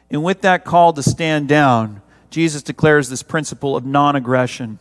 And 0.10 0.24
with 0.24 0.42
that 0.42 0.64
call 0.64 0.94
to 0.94 1.04
stand 1.04 1.48
down, 1.48 2.02
Jesus 2.30 2.64
declares 2.64 3.10
this 3.10 3.24
principle 3.24 3.76
of 3.76 3.86
non 3.86 4.16
aggression 4.16 4.80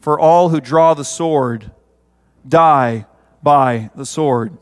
for 0.00 0.18
all 0.18 0.48
who 0.48 0.60
draw 0.60 0.94
the 0.94 1.04
sword 1.04 1.70
die 2.46 3.06
by 3.42 3.90
the 3.94 4.06
sword. 4.06 4.56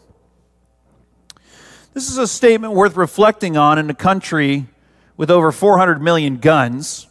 This 1.95 2.11
is 2.11 2.19
a 2.19 2.29
statement 2.29 2.75
worth 2.75 2.97
reflecting 2.97 3.57
on 3.57 3.79
in 3.79 3.89
a 3.91 3.95
country 3.95 4.67
with 5.17 5.31
over 5.31 5.51
400 5.51 6.01
million 6.01 6.37
guns, 6.37 7.07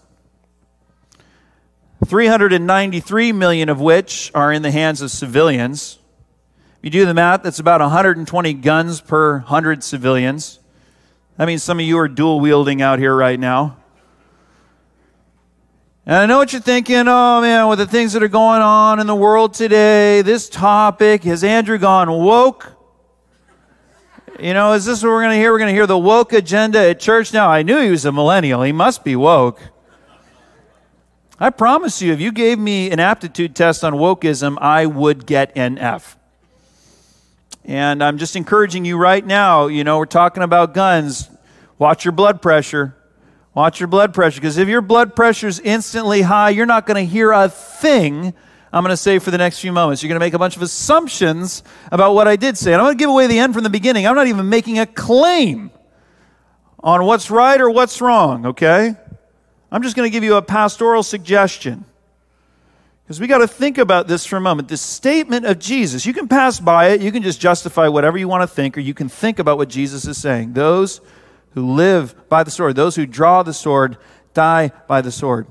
393 2.05 3.31
million 3.31 3.69
of 3.69 3.81
which 3.81 4.31
are 4.33 4.51
in 4.51 4.61
the 4.61 4.71
hands 4.71 5.01
of 5.01 5.11
civilians. 5.11 5.99
If 6.79 6.85
you 6.85 6.89
do 6.89 7.05
the 7.05 7.13
math, 7.13 7.43
that's 7.43 7.59
about 7.59 7.81
120 7.81 8.53
guns 8.53 9.01
per 9.01 9.39
100 9.39 9.83
civilians. 9.83 10.59
That 11.37 11.45
mean, 11.45 11.59
some 11.59 11.79
of 11.79 11.85
you 11.85 11.99
are 11.99 12.07
dual 12.07 12.39
wielding 12.39 12.81
out 12.81 12.97
here 12.97 13.15
right 13.15 13.39
now. 13.39 13.77
And 16.05 16.15
I 16.15 16.25
know 16.25 16.37
what 16.37 16.51
you're 16.51 16.61
thinking, 16.61 17.03
oh 17.07 17.41
man, 17.41 17.67
with 17.67 17.79
the 17.79 17.85
things 17.85 18.13
that 18.13 18.23
are 18.23 18.27
going 18.27 18.61
on 18.61 18.99
in 18.99 19.07
the 19.07 19.15
world 19.15 19.53
today, 19.53 20.21
this 20.23 20.49
topic, 20.49 21.23
has 21.25 21.43
Andrew 21.43 21.77
gone 21.77 22.09
woke? 22.09 22.73
You 24.39 24.53
know, 24.53 24.73
is 24.73 24.85
this 24.85 25.03
what 25.03 25.09
we're 25.09 25.21
going 25.21 25.35
to 25.35 25.37
hear? 25.37 25.51
We're 25.51 25.59
going 25.59 25.69
to 25.69 25.73
hear 25.73 25.85
the 25.85 25.97
woke 25.97 26.33
agenda 26.33 26.89
at 26.89 26.99
church 26.99 27.33
now. 27.33 27.49
I 27.49 27.61
knew 27.61 27.81
he 27.81 27.91
was 27.91 28.05
a 28.05 28.11
millennial. 28.11 28.63
He 28.63 28.71
must 28.71 29.03
be 29.03 29.15
woke. 29.15 29.61
I 31.39 31.49
promise 31.51 32.01
you, 32.01 32.13
if 32.13 32.21
you 32.21 32.31
gave 32.31 32.57
me 32.57 32.89
an 32.89 32.99
aptitude 32.99 33.55
test 33.55 33.83
on 33.83 33.93
wokeism, 33.93 34.57
I 34.59 34.85
would 34.85 35.27
get 35.27 35.51
an 35.55 35.77
F. 35.77 36.17
And 37.67 38.01
I'm 38.01 38.17
just 38.17 38.35
encouraging 38.35 38.85
you 38.85 38.97
right 38.97 39.25
now, 39.25 39.67
you 39.67 39.83
know, 39.83 39.97
we're 39.97 40.05
talking 40.05 40.41
about 40.41 40.73
guns. 40.73 41.29
Watch 41.77 42.05
your 42.05 42.13
blood 42.13 42.41
pressure. 42.41 42.95
Watch 43.53 43.79
your 43.79 43.87
blood 43.87 44.13
pressure, 44.13 44.39
because 44.39 44.57
if 44.57 44.67
your 44.67 44.81
blood 44.81 45.15
pressure 45.15 45.47
is 45.47 45.59
instantly 45.59 46.21
high, 46.21 46.51
you're 46.51 46.67
not 46.67 46.85
going 46.85 47.03
to 47.03 47.11
hear 47.11 47.31
a 47.31 47.49
thing 47.49 48.33
I'm 48.71 48.83
going 48.83 48.93
to 48.93 48.97
say 48.97 49.17
for 49.17 49.31
the 49.31 49.37
next 49.37 49.59
few 49.59 49.71
moments. 49.71 50.03
You're 50.03 50.09
going 50.09 50.19
to 50.19 50.25
make 50.25 50.33
a 50.33 50.39
bunch 50.39 50.55
of 50.55 50.61
assumptions 50.61 51.63
about 51.91 52.13
what 52.13 52.27
I 52.27 52.35
did 52.35 52.57
say. 52.57 52.73
And 52.73 52.81
I'm 52.81 52.85
going 52.85 52.97
to 52.97 53.01
give 53.01 53.09
away 53.09 53.27
the 53.27 53.39
end 53.39 53.53
from 53.53 53.63
the 53.63 53.69
beginning. 53.69 54.05
I'm 54.05 54.15
not 54.15 54.27
even 54.27 54.49
making 54.49 54.77
a 54.77 54.85
claim 54.85 55.71
on 56.83 57.03
what's 57.05 57.31
right 57.31 57.59
or 57.59 57.69
what's 57.69 57.99
wrong, 58.01 58.45
okay? 58.45 58.95
I'm 59.71 59.81
just 59.81 59.95
going 59.95 60.05
to 60.05 60.11
give 60.11 60.23
you 60.23 60.35
a 60.35 60.41
pastoral 60.41 61.01
suggestion. 61.01 61.85
Because 63.07 63.21
we 63.21 63.27
got 63.27 63.37
to 63.37 63.47
think 63.47 63.77
about 63.77 64.09
this 64.09 64.25
for 64.25 64.35
a 64.35 64.41
moment. 64.41 64.67
This 64.67 64.81
statement 64.81 65.45
of 65.45 65.59
Jesus, 65.59 66.05
you 66.05 66.13
can 66.13 66.27
pass 66.27 66.59
by 66.59 66.89
it, 66.89 66.99
you 66.99 67.09
can 67.09 67.23
just 67.23 67.39
justify 67.39 67.87
whatever 67.87 68.17
you 68.17 68.27
want 68.27 68.41
to 68.41 68.53
think, 68.53 68.77
or 68.77 68.81
you 68.81 68.93
can 68.93 69.07
think 69.07 69.39
about 69.39 69.57
what 69.57 69.69
Jesus 69.69 70.05
is 70.05 70.17
saying. 70.17 70.51
Those 70.51 70.99
who 71.51 71.73
live 71.73 72.27
by 72.27 72.43
the 72.43 72.51
sword, 72.51 72.75
those 72.75 72.97
who 72.97 73.05
draw 73.05 73.43
the 73.43 73.53
sword, 73.53 73.97
die 74.33 74.73
by 74.89 74.99
the 74.99 75.11
sword. 75.13 75.47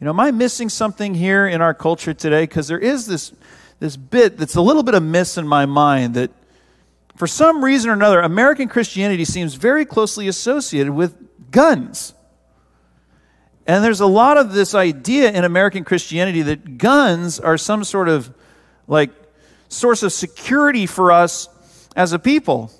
You 0.00 0.06
know, 0.06 0.12
am 0.12 0.20
I 0.20 0.30
missing 0.30 0.70
something 0.70 1.14
here 1.14 1.46
in 1.46 1.60
our 1.60 1.74
culture 1.74 2.14
today? 2.14 2.44
Because 2.44 2.66
there 2.66 2.78
is 2.78 3.06
this, 3.06 3.34
this 3.78 3.98
bit 3.98 4.38
that's 4.38 4.56
a 4.56 4.62
little 4.62 4.82
bit 4.82 4.94
amiss 4.94 5.36
in 5.36 5.46
my 5.46 5.66
mind 5.66 6.14
that 6.14 6.30
for 7.14 7.26
some 7.26 7.62
reason 7.62 7.90
or 7.90 7.92
another, 7.92 8.20
American 8.20 8.68
Christianity 8.68 9.26
seems 9.26 9.52
very 9.52 9.84
closely 9.84 10.28
associated 10.28 10.94
with 10.94 11.14
guns. 11.50 12.14
And 13.66 13.84
there's 13.84 14.00
a 14.00 14.06
lot 14.06 14.38
of 14.38 14.52
this 14.52 14.74
idea 14.74 15.30
in 15.30 15.44
American 15.44 15.84
Christianity 15.84 16.42
that 16.42 16.78
guns 16.78 17.38
are 17.38 17.56
some 17.56 17.84
sort 17.84 18.08
of 18.08 18.32
like 18.88 19.10
source 19.68 20.02
of 20.02 20.12
security 20.12 20.86
for 20.86 21.12
us 21.12 21.48
as 21.94 22.12
a 22.12 22.18
people. 22.18 22.70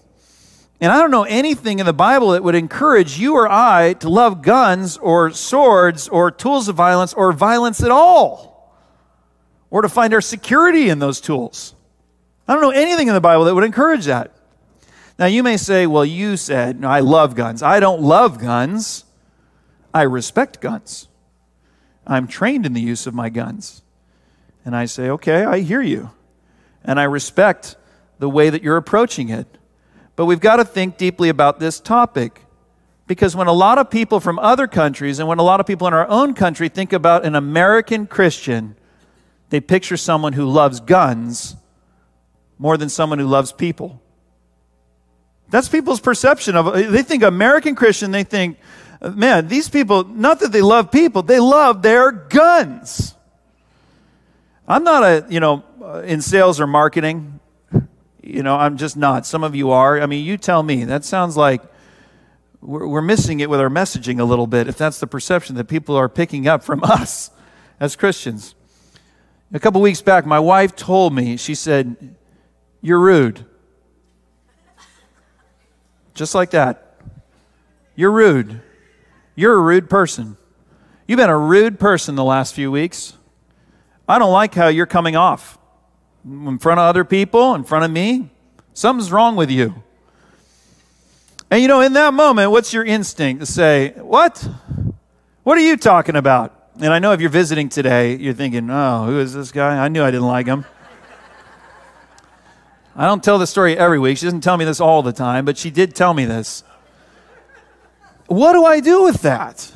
And 0.81 0.91
I 0.91 0.99
don't 0.99 1.13
know 1.13 1.23
anything 1.23 1.79
in 1.79 1.87
the 1.87 1.93
Bible 1.93 2.31
that 2.31 2.43
would 2.43 2.57
encourage 2.57 3.17
you 3.17 3.37
or 3.37 3.49
I 3.49 3.93
to 4.01 4.09
love 4.09 4.43
guns 4.43 4.97
or 4.97 5.31
swords 5.31 6.09
or 6.09 6.33
tools 6.33 6.69
of 6.69 6.75
violence 6.75 7.15
or 7.15 7.33
violence 7.33 7.81
at 7.83 7.93
all, 7.93 8.75
or 9.71 9.83
to 9.83 9.89
find 9.89 10.13
our 10.13 10.21
security 10.21 10.89
in 10.89 10.99
those 10.99 11.21
tools. 11.21 11.75
I 12.49 12.55
don't 12.55 12.63
know 12.63 12.71
anything 12.71 13.07
in 13.07 13.15
the 13.15 13.21
Bible 13.21 13.45
that 13.45 13.55
would 13.55 13.63
encourage 13.63 14.07
that. 14.07 14.33
Now, 15.21 15.27
you 15.27 15.45
may 15.45 15.57
say, 15.57 15.87
well, 15.87 16.05
you 16.05 16.37
said, 16.37 16.85
I 16.85 16.99
love 16.99 17.37
guns. 17.37 17.63
I 17.63 17.79
don't 17.79 18.03
love 18.03 18.41
guns. 18.41 19.05
I 19.95 20.03
respect 20.03 20.61
guns. 20.61 21.09
I'm 22.07 22.27
trained 22.27 22.67
in 22.67 22.73
the 22.73 22.81
use 22.81 23.07
of 23.07 23.15
my 23.15 23.29
guns. 23.29 23.83
And 24.65 24.77
I 24.77 24.87
say, 24.87 25.11
okay, 25.11 25.45
I 25.45 25.61
hear 25.61 25.83
you. 25.83 26.11
And 26.85 26.99
I 26.99 27.05
respect 27.05 27.77
the 28.19 28.29
way 28.29 28.51
that 28.51 28.63
you're 28.63 28.77
approaching 28.77 29.29
it. 29.29 29.59
But 30.17 30.27
we've 30.27 30.41
got 30.41 30.57
to 30.57 30.65
think 30.65 30.97
deeply 30.97 31.29
about 31.29 31.59
this 31.59 31.81
topic. 31.81 32.43
Because 33.07 33.35
when 33.35 33.47
a 33.47 33.53
lot 33.53 33.79
of 33.79 33.91
people 33.91 34.21
from 34.21 34.39
other 34.39 34.67
countries 34.67 35.19
and 35.19 35.29
when 35.29 35.39
a 35.39 35.43
lot 35.43 35.61
of 35.61 35.67
people 35.67 35.87
in 35.87 35.95
our 35.95 36.09
own 36.09 36.35
country 36.35 36.69
think 36.69 36.93
about 36.93 37.25
an 37.25 37.35
American 37.35 38.07
Christian, 38.07 38.77
they 39.51 39.61
picture 39.61 39.97
someone 39.97 40.33
who 40.33 40.47
loves 40.47 40.81
guns 40.81 41.57
more 42.59 42.77
than 42.77 42.89
someone 42.89 43.19
who 43.19 43.27
loves 43.27 43.53
people. 43.53 44.01
That's 45.51 45.69
people's 45.69 46.01
perception 46.01 46.57
of 46.57 46.69
it. 46.77 46.91
they 46.91 47.03
think 47.03 47.23
American 47.23 47.75
Christian, 47.75 48.13
they 48.13 48.25
think 48.25 48.59
man, 49.03 49.49
these 49.49 49.69
people, 49.69 50.05
not 50.05 50.41
that 50.41 50.53
they 50.53 50.63
love 50.63 50.91
people, 50.91 51.23
they 51.23 51.41
love 51.41 51.83
their 51.83 52.13
guns. 52.13 53.15
I'm 54.67 54.85
not 54.85 55.03
a, 55.03 55.27
you 55.29 55.41
know, 55.41 55.65
in 56.05 56.23
sales 56.23 56.61
or 56.61 56.67
marketing. 56.67 57.41
You 58.23 58.43
know, 58.43 58.57
I'm 58.57 58.77
just 58.77 58.97
not. 58.97 59.27
Some 59.27 59.43
of 59.43 59.57
you 59.57 59.71
are. 59.73 60.01
I 60.01 60.07
mean, 60.07 60.25
you 60.25 60.37
tell 60.37 60.63
me. 60.63 60.85
That 60.85 61.05
sounds 61.05 61.37
like 61.37 61.63
we're, 62.61 62.87
we're 62.87 63.03
missing 63.03 63.41
it 63.41 63.51
with 63.51 63.59
our 63.59 63.69
messaging 63.69 64.21
a 64.21 64.25
little 64.25 64.47
bit 64.47 64.69
if 64.69 64.79
that's 64.79 65.01
the 65.01 65.09
perception 65.09 65.57
that 65.57 65.65
people 65.65 65.97
are 65.97 66.09
picking 66.09 66.47
up 66.47 66.63
from 66.63 66.85
us 66.85 67.31
as 67.81 67.97
Christians. 67.97 68.55
A 69.53 69.59
couple 69.59 69.81
weeks 69.81 70.01
back, 70.01 70.25
my 70.25 70.39
wife 70.39 70.77
told 70.77 71.13
me, 71.13 71.37
she 71.37 71.55
said, 71.55 72.15
You're 72.81 73.01
rude. 73.01 73.45
Just 76.15 76.35
like 76.35 76.51
that. 76.51 76.97
You're 77.97 78.13
rude. 78.13 78.63
You're 79.35 79.55
a 79.55 79.61
rude 79.61 79.89
person. 79.89 80.37
You've 81.07 81.17
been 81.17 81.31
a 81.31 81.39
rude 81.39 81.79
person 81.81 82.15
the 82.15 82.25
last 82.25 82.55
few 82.55 82.71
weeks. 82.71 83.15
I 84.09 84.19
don't 84.19 84.33
like 84.33 84.55
how 84.55 84.69
you're 84.69 84.87
coming 84.87 85.17
off 85.17 85.59
in 86.25 86.59
front 86.59 86.79
of 86.79 86.85
other 86.85 87.05
people, 87.05 87.55
in 87.55 87.65
front 87.65 87.85
of 87.85 87.91
me. 87.91 88.31
Something's 88.75 89.11
wrong 89.11 89.37
with 89.37 89.51
you. 89.51 89.83
And 91.51 91.61
you 91.61 91.69
know, 91.69 91.81
in 91.81 91.93
that 91.95 92.15
moment, 92.15 92.51
what's 92.51 92.73
your 92.73 92.85
instinct 92.85 93.41
to 93.41 93.47
say, 93.47 93.91
What? 93.97 94.49
What 95.43 95.59
are 95.59 95.63
you 95.63 95.77
talking 95.77 96.17
about? 96.17 96.57
And 96.81 96.93
I 96.93 96.99
know 96.99 97.13
if 97.13 97.21
you're 97.21 97.31
visiting 97.31 97.69
today, 97.69 98.17
you're 98.17 98.33
thinking, 98.33 98.71
Oh, 98.71 99.07
who 99.07 99.19
is 99.19 99.35
this 99.35 99.53
guy? 99.53 99.83
I 99.83 99.89
knew 99.89 100.03
I 100.03 100.11
didn't 100.11 100.27
like 100.27 100.47
him. 100.47 100.65
I 102.95 103.07
don't 103.07 103.25
tell 103.25 103.39
this 103.39 103.51
story 103.51 103.77
every 103.77 103.99
week. 103.99 104.19
She 104.19 104.27
doesn't 104.27 104.43
tell 104.43 104.57
me 104.57 104.65
this 104.65 104.81
all 104.81 105.03
the 105.03 105.13
time, 105.13 105.45
but 105.45 105.57
she 105.57 105.71
did 105.71 105.95
tell 105.95 106.13
me 106.13 106.27
this. 106.27 106.63
What 108.27 108.53
do 108.53 108.65
I 108.65 108.81
do 108.81 109.05
with 109.05 109.23
that? 109.23 109.73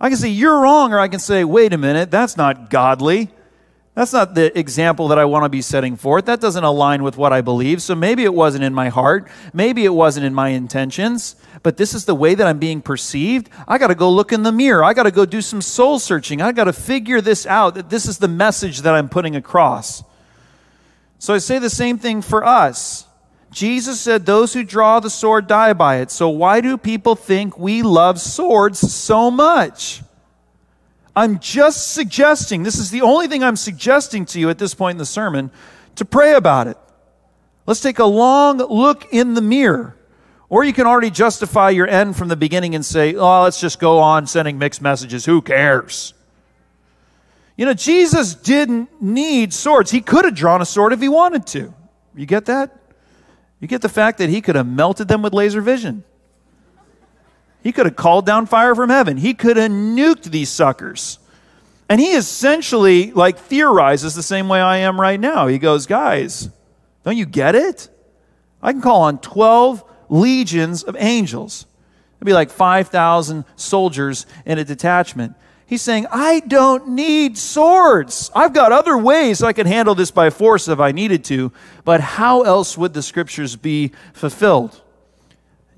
I 0.00 0.08
can 0.08 0.18
say, 0.18 0.28
You're 0.28 0.60
wrong, 0.60 0.92
or 0.92 0.98
I 0.98 1.08
can 1.08 1.20
say, 1.20 1.44
Wait 1.44 1.72
a 1.72 1.78
minute, 1.78 2.10
that's 2.10 2.36
not 2.36 2.70
godly. 2.70 3.30
That's 3.94 4.12
not 4.12 4.34
the 4.34 4.56
example 4.58 5.08
that 5.08 5.18
I 5.18 5.24
want 5.24 5.44
to 5.44 5.48
be 5.48 5.60
setting 5.60 5.96
forth. 5.96 6.26
That 6.26 6.40
doesn't 6.40 6.62
align 6.62 7.02
with 7.02 7.16
what 7.16 7.32
I 7.32 7.40
believe. 7.40 7.82
So 7.82 7.94
maybe 7.94 8.24
it 8.24 8.32
wasn't 8.32 8.64
in 8.64 8.72
my 8.72 8.88
heart. 8.88 9.28
Maybe 9.52 9.84
it 9.84 9.92
wasn't 9.92 10.24
in 10.24 10.32
my 10.32 10.50
intentions. 10.50 11.34
But 11.62 11.76
this 11.76 11.92
is 11.92 12.04
the 12.04 12.14
way 12.14 12.34
that 12.34 12.46
I'm 12.46 12.58
being 12.58 12.82
perceived. 12.82 13.50
I 13.66 13.78
got 13.78 13.88
to 13.88 13.96
go 13.96 14.08
look 14.10 14.32
in 14.32 14.44
the 14.44 14.52
mirror. 14.52 14.84
I 14.84 14.94
got 14.94 15.02
to 15.02 15.10
go 15.10 15.26
do 15.26 15.42
some 15.42 15.60
soul 15.60 15.98
searching. 15.98 16.40
I 16.40 16.52
got 16.52 16.64
to 16.64 16.72
figure 16.72 17.20
this 17.20 17.44
out 17.46 17.74
that 17.74 17.90
this 17.90 18.06
is 18.06 18.18
the 18.18 18.28
message 18.28 18.82
that 18.82 18.94
I'm 18.94 19.08
putting 19.08 19.34
across. 19.34 20.04
So 21.18 21.34
I 21.34 21.38
say 21.38 21.58
the 21.58 21.68
same 21.68 21.98
thing 21.98 22.22
for 22.22 22.44
us. 22.44 23.06
Jesus 23.50 24.00
said, 24.00 24.26
Those 24.26 24.54
who 24.54 24.62
draw 24.62 25.00
the 25.00 25.10
sword 25.10 25.46
die 25.46 25.72
by 25.72 25.96
it. 25.96 26.10
So 26.10 26.28
why 26.28 26.60
do 26.60 26.78
people 26.78 27.16
think 27.16 27.58
we 27.58 27.82
love 27.82 28.20
swords 28.20 28.78
so 28.78 29.30
much? 29.30 30.02
I'm 31.16 31.40
just 31.40 31.92
suggesting, 31.92 32.62
this 32.62 32.78
is 32.78 32.90
the 32.90 33.02
only 33.02 33.26
thing 33.26 33.42
I'm 33.42 33.56
suggesting 33.56 34.24
to 34.26 34.40
you 34.40 34.48
at 34.48 34.58
this 34.58 34.74
point 34.74 34.94
in 34.94 34.98
the 34.98 35.06
sermon, 35.06 35.50
to 35.96 36.04
pray 36.04 36.34
about 36.34 36.68
it. 36.68 36.78
Let's 37.66 37.80
take 37.80 37.98
a 37.98 38.04
long 38.04 38.58
look 38.58 39.12
in 39.12 39.34
the 39.34 39.42
mirror. 39.42 39.96
Or 40.48 40.64
you 40.64 40.72
can 40.72 40.86
already 40.86 41.10
justify 41.10 41.70
your 41.70 41.86
end 41.86 42.16
from 42.16 42.28
the 42.28 42.36
beginning 42.36 42.74
and 42.74 42.84
say, 42.84 43.14
oh, 43.14 43.42
let's 43.42 43.60
just 43.60 43.78
go 43.78 43.98
on 43.98 44.26
sending 44.26 44.58
mixed 44.58 44.82
messages. 44.82 45.24
Who 45.24 45.42
cares? 45.42 46.14
You 47.56 47.66
know, 47.66 47.74
Jesus 47.74 48.34
didn't 48.34 49.02
need 49.02 49.52
swords. 49.52 49.90
He 49.90 50.00
could 50.00 50.24
have 50.24 50.34
drawn 50.34 50.62
a 50.62 50.64
sword 50.64 50.92
if 50.92 51.00
he 51.00 51.08
wanted 51.08 51.46
to. 51.48 51.74
You 52.16 52.26
get 52.26 52.46
that? 52.46 52.79
You 53.60 53.68
get 53.68 53.82
the 53.82 53.88
fact 53.88 54.18
that 54.18 54.30
he 54.30 54.40
could 54.40 54.56
have 54.56 54.66
melted 54.66 55.08
them 55.08 55.22
with 55.22 55.34
laser 55.34 55.60
vision. 55.60 56.02
He 57.62 57.72
could 57.72 57.86
have 57.86 57.96
called 57.96 58.24
down 58.24 58.46
fire 58.46 58.74
from 58.74 58.88
heaven. 58.88 59.18
He 59.18 59.34
could 59.34 59.58
have 59.58 59.70
nuked 59.70 60.24
these 60.24 60.48
suckers. 60.48 61.18
And 61.88 62.00
he 62.00 62.12
essentially 62.12 63.12
like 63.12 63.38
theorizes 63.38 64.14
the 64.14 64.22
same 64.22 64.48
way 64.48 64.60
I 64.60 64.78
am 64.78 64.98
right 64.98 65.20
now. 65.20 65.46
He 65.46 65.58
goes, 65.58 65.86
"Guys, 65.86 66.48
don't 67.04 67.16
you 67.16 67.26
get 67.26 67.54
it? 67.54 67.88
I 68.62 68.72
can 68.72 68.80
call 68.80 69.02
on 69.02 69.18
12 69.18 69.84
legions 70.08 70.82
of 70.82 70.96
angels. 70.98 71.66
It'd 72.18 72.26
be 72.26 72.32
like 72.32 72.50
5,000 72.50 73.44
soldiers 73.56 74.26
in 74.44 74.58
a 74.58 74.64
detachment. 74.64 75.34
He's 75.70 75.82
saying, 75.82 76.08
I 76.10 76.40
don't 76.40 76.88
need 76.88 77.38
swords. 77.38 78.28
I've 78.34 78.52
got 78.52 78.72
other 78.72 78.98
ways 78.98 79.40
I 79.40 79.52
can 79.52 79.68
handle 79.68 79.94
this 79.94 80.10
by 80.10 80.28
force 80.28 80.66
if 80.66 80.80
I 80.80 80.90
needed 80.90 81.24
to, 81.26 81.52
but 81.84 82.00
how 82.00 82.42
else 82.42 82.76
would 82.76 82.92
the 82.92 83.04
scriptures 83.04 83.54
be 83.54 83.92
fulfilled? 84.12 84.82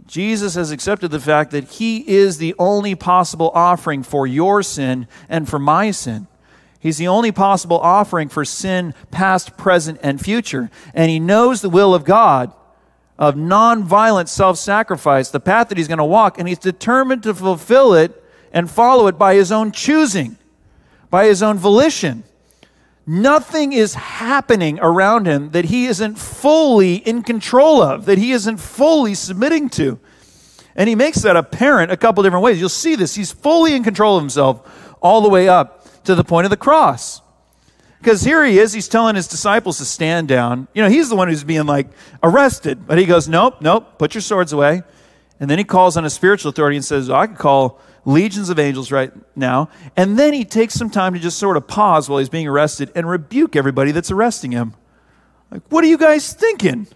Jesus 0.06 0.54
has 0.54 0.70
accepted 0.70 1.08
the 1.08 1.20
fact 1.20 1.50
that 1.50 1.72
he 1.72 2.08
is 2.08 2.38
the 2.38 2.54
only 2.58 2.94
possible 2.94 3.50
offering 3.54 4.02
for 4.02 4.26
your 4.26 4.62
sin 4.62 5.08
and 5.28 5.46
for 5.46 5.58
my 5.58 5.90
sin. 5.90 6.26
He's 6.80 6.96
the 6.96 7.08
only 7.08 7.30
possible 7.30 7.78
offering 7.78 8.30
for 8.30 8.46
sin, 8.46 8.94
past, 9.10 9.58
present, 9.58 10.00
and 10.02 10.18
future. 10.18 10.70
And 10.94 11.10
he 11.10 11.20
knows 11.20 11.60
the 11.60 11.68
will 11.68 11.94
of 11.94 12.06
God 12.06 12.50
of 13.18 13.34
nonviolent 13.34 14.28
self 14.28 14.56
sacrifice, 14.56 15.28
the 15.28 15.38
path 15.38 15.68
that 15.68 15.76
he's 15.76 15.86
going 15.86 15.98
to 15.98 16.04
walk, 16.04 16.38
and 16.38 16.48
he's 16.48 16.58
determined 16.58 17.24
to 17.24 17.34
fulfill 17.34 17.92
it 17.92 18.21
and 18.52 18.70
follow 18.70 19.06
it 19.06 19.18
by 19.18 19.34
his 19.34 19.50
own 19.50 19.72
choosing, 19.72 20.36
by 21.10 21.26
his 21.26 21.42
own 21.42 21.58
volition. 21.58 22.24
Nothing 23.06 23.72
is 23.72 23.94
happening 23.94 24.78
around 24.80 25.26
him 25.26 25.50
that 25.50 25.64
he 25.66 25.86
isn't 25.86 26.16
fully 26.16 26.96
in 26.96 27.22
control 27.22 27.82
of, 27.82 28.04
that 28.04 28.18
he 28.18 28.30
isn't 28.30 28.58
fully 28.58 29.14
submitting 29.14 29.68
to. 29.70 29.98
And 30.76 30.88
he 30.88 30.94
makes 30.94 31.22
that 31.22 31.36
apparent 31.36 31.90
a 31.90 31.96
couple 31.96 32.22
different 32.22 32.44
ways. 32.44 32.60
You'll 32.60 32.68
see 32.68 32.94
this. 32.94 33.14
He's 33.14 33.32
fully 33.32 33.74
in 33.74 33.82
control 33.82 34.16
of 34.16 34.22
himself 34.22 34.96
all 35.02 35.20
the 35.20 35.28
way 35.28 35.48
up 35.48 36.04
to 36.04 36.14
the 36.14 36.24
point 36.24 36.44
of 36.44 36.50
the 36.50 36.56
cross. 36.56 37.20
Because 37.98 38.22
here 38.22 38.44
he 38.44 38.58
is, 38.58 38.72
he's 38.72 38.88
telling 38.88 39.14
his 39.14 39.28
disciples 39.28 39.78
to 39.78 39.84
stand 39.84 40.28
down. 40.28 40.66
You 40.74 40.82
know, 40.82 40.88
he's 40.88 41.08
the 41.08 41.16
one 41.16 41.28
who's 41.28 41.44
being 41.44 41.66
like 41.66 41.88
arrested. 42.22 42.86
But 42.86 42.98
he 42.98 43.04
goes, 43.04 43.28
Nope, 43.28 43.60
nope, 43.60 43.98
put 43.98 44.14
your 44.14 44.22
swords 44.22 44.52
away. 44.52 44.82
And 45.38 45.50
then 45.50 45.58
he 45.58 45.64
calls 45.64 45.96
on 45.96 46.04
a 46.04 46.10
spiritual 46.10 46.50
authority 46.50 46.76
and 46.76 46.84
says, 46.84 47.10
I 47.10 47.26
can 47.26 47.36
call 47.36 47.80
legions 48.04 48.48
of 48.48 48.58
angels 48.58 48.90
right 48.90 49.12
now. 49.36 49.68
And 49.96 50.18
then 50.18 50.32
he 50.32 50.44
takes 50.44 50.74
some 50.74 50.90
time 50.90 51.14
to 51.14 51.20
just 51.20 51.38
sort 51.38 51.56
of 51.56 51.66
pause 51.66 52.08
while 52.08 52.18
he's 52.18 52.28
being 52.28 52.48
arrested 52.48 52.90
and 52.94 53.08
rebuke 53.08 53.56
everybody 53.56 53.92
that's 53.92 54.10
arresting 54.10 54.52
him. 54.52 54.74
Like, 55.50 55.62
what 55.68 55.84
are 55.84 55.88
you 55.88 55.98
guys 55.98 56.32
thinking? 56.32 56.88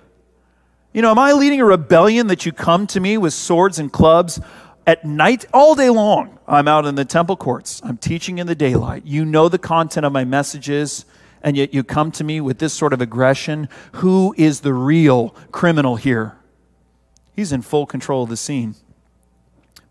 You 0.92 1.02
know, 1.02 1.10
am 1.10 1.18
I 1.18 1.32
leading 1.32 1.60
a 1.60 1.64
rebellion 1.64 2.28
that 2.28 2.46
you 2.46 2.52
come 2.52 2.86
to 2.88 3.00
me 3.00 3.18
with 3.18 3.34
swords 3.34 3.78
and 3.78 3.92
clubs? 3.92 4.40
at 4.86 5.04
night, 5.04 5.44
all 5.52 5.74
day 5.74 5.90
long, 5.90 6.38
I'm 6.46 6.68
out 6.68 6.86
in 6.86 6.94
the 6.94 7.04
temple 7.04 7.36
courts. 7.36 7.80
I'm 7.84 7.96
teaching 7.96 8.38
in 8.38 8.46
the 8.46 8.54
daylight. 8.54 9.04
You 9.04 9.24
know 9.24 9.48
the 9.48 9.58
content 9.58 10.06
of 10.06 10.12
my 10.12 10.24
messages, 10.24 11.04
and 11.42 11.56
yet 11.56 11.74
you 11.74 11.82
come 11.82 12.12
to 12.12 12.24
me 12.24 12.40
with 12.40 12.58
this 12.58 12.72
sort 12.72 12.92
of 12.92 13.00
aggression. 13.00 13.68
Who 13.94 14.32
is 14.38 14.60
the 14.60 14.72
real 14.72 15.30
criminal 15.50 15.96
here? 15.96 16.38
He's 17.34 17.52
in 17.52 17.62
full 17.62 17.84
control 17.84 18.22
of 18.22 18.30
the 18.30 18.36
scene. 18.36 18.76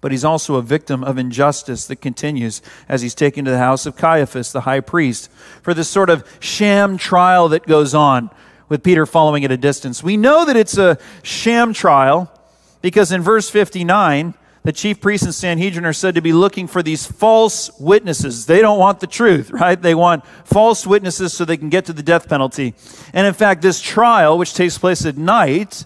But 0.06 0.12
he's 0.12 0.24
also 0.24 0.54
a 0.54 0.62
victim 0.62 1.04
of 1.04 1.18
injustice 1.18 1.88
that 1.88 1.96
continues 1.96 2.62
as 2.88 3.02
he's 3.02 3.16
taken 3.16 3.44
to 3.46 3.50
the 3.50 3.58
house 3.58 3.88
of 3.88 3.96
Caiaphas, 3.96 4.52
the 4.52 4.62
high 4.62 4.82
priest, 4.82 5.32
for 5.64 5.74
this 5.74 5.90
sort 5.90 6.12
of 6.12 6.24
sham 6.40 6.96
trial 6.96 7.50
that 7.50 7.66
goes 7.66 7.96
on 7.96 8.30
with 8.70 8.84
Peter 8.84 9.08
following 9.08 9.44
at 9.44 9.52
a 9.52 9.58
distance. 9.58 10.04
We 10.04 10.16
know 10.16 10.46
that 10.46 10.56
it's 10.56 10.78
a 10.78 11.00
sham 11.24 11.74
trial 11.74 12.32
because 12.84 13.12
in 13.12 13.24
verse 13.24 13.50
59, 13.50 14.36
the 14.62 14.72
chief 14.72 15.02
priests 15.02 15.26
and 15.26 15.34
Sanhedrin 15.34 15.86
are 15.86 15.92
said 15.92 16.14
to 16.14 16.22
be 16.22 16.34
looking 16.34 16.68
for 16.68 16.84
these 16.84 17.08
false 17.08 17.72
witnesses. 17.80 18.46
They 18.46 18.62
don't 18.62 18.78
want 18.78 19.00
the 19.00 19.08
truth, 19.08 19.50
right? 19.50 19.82
They 19.82 19.96
want 19.96 20.24
false 20.44 20.86
witnesses 20.86 21.34
so 21.34 21.46
they 21.46 21.58
can 21.58 21.70
get 21.70 21.86
to 21.86 21.94
the 21.94 22.04
death 22.04 22.30
penalty. 22.30 22.76
And 23.12 23.26
in 23.26 23.34
fact, 23.34 23.64
this 23.64 23.82
trial, 23.82 24.38
which 24.38 24.54
takes 24.54 24.78
place 24.78 25.04
at 25.04 25.18
night, 25.18 25.84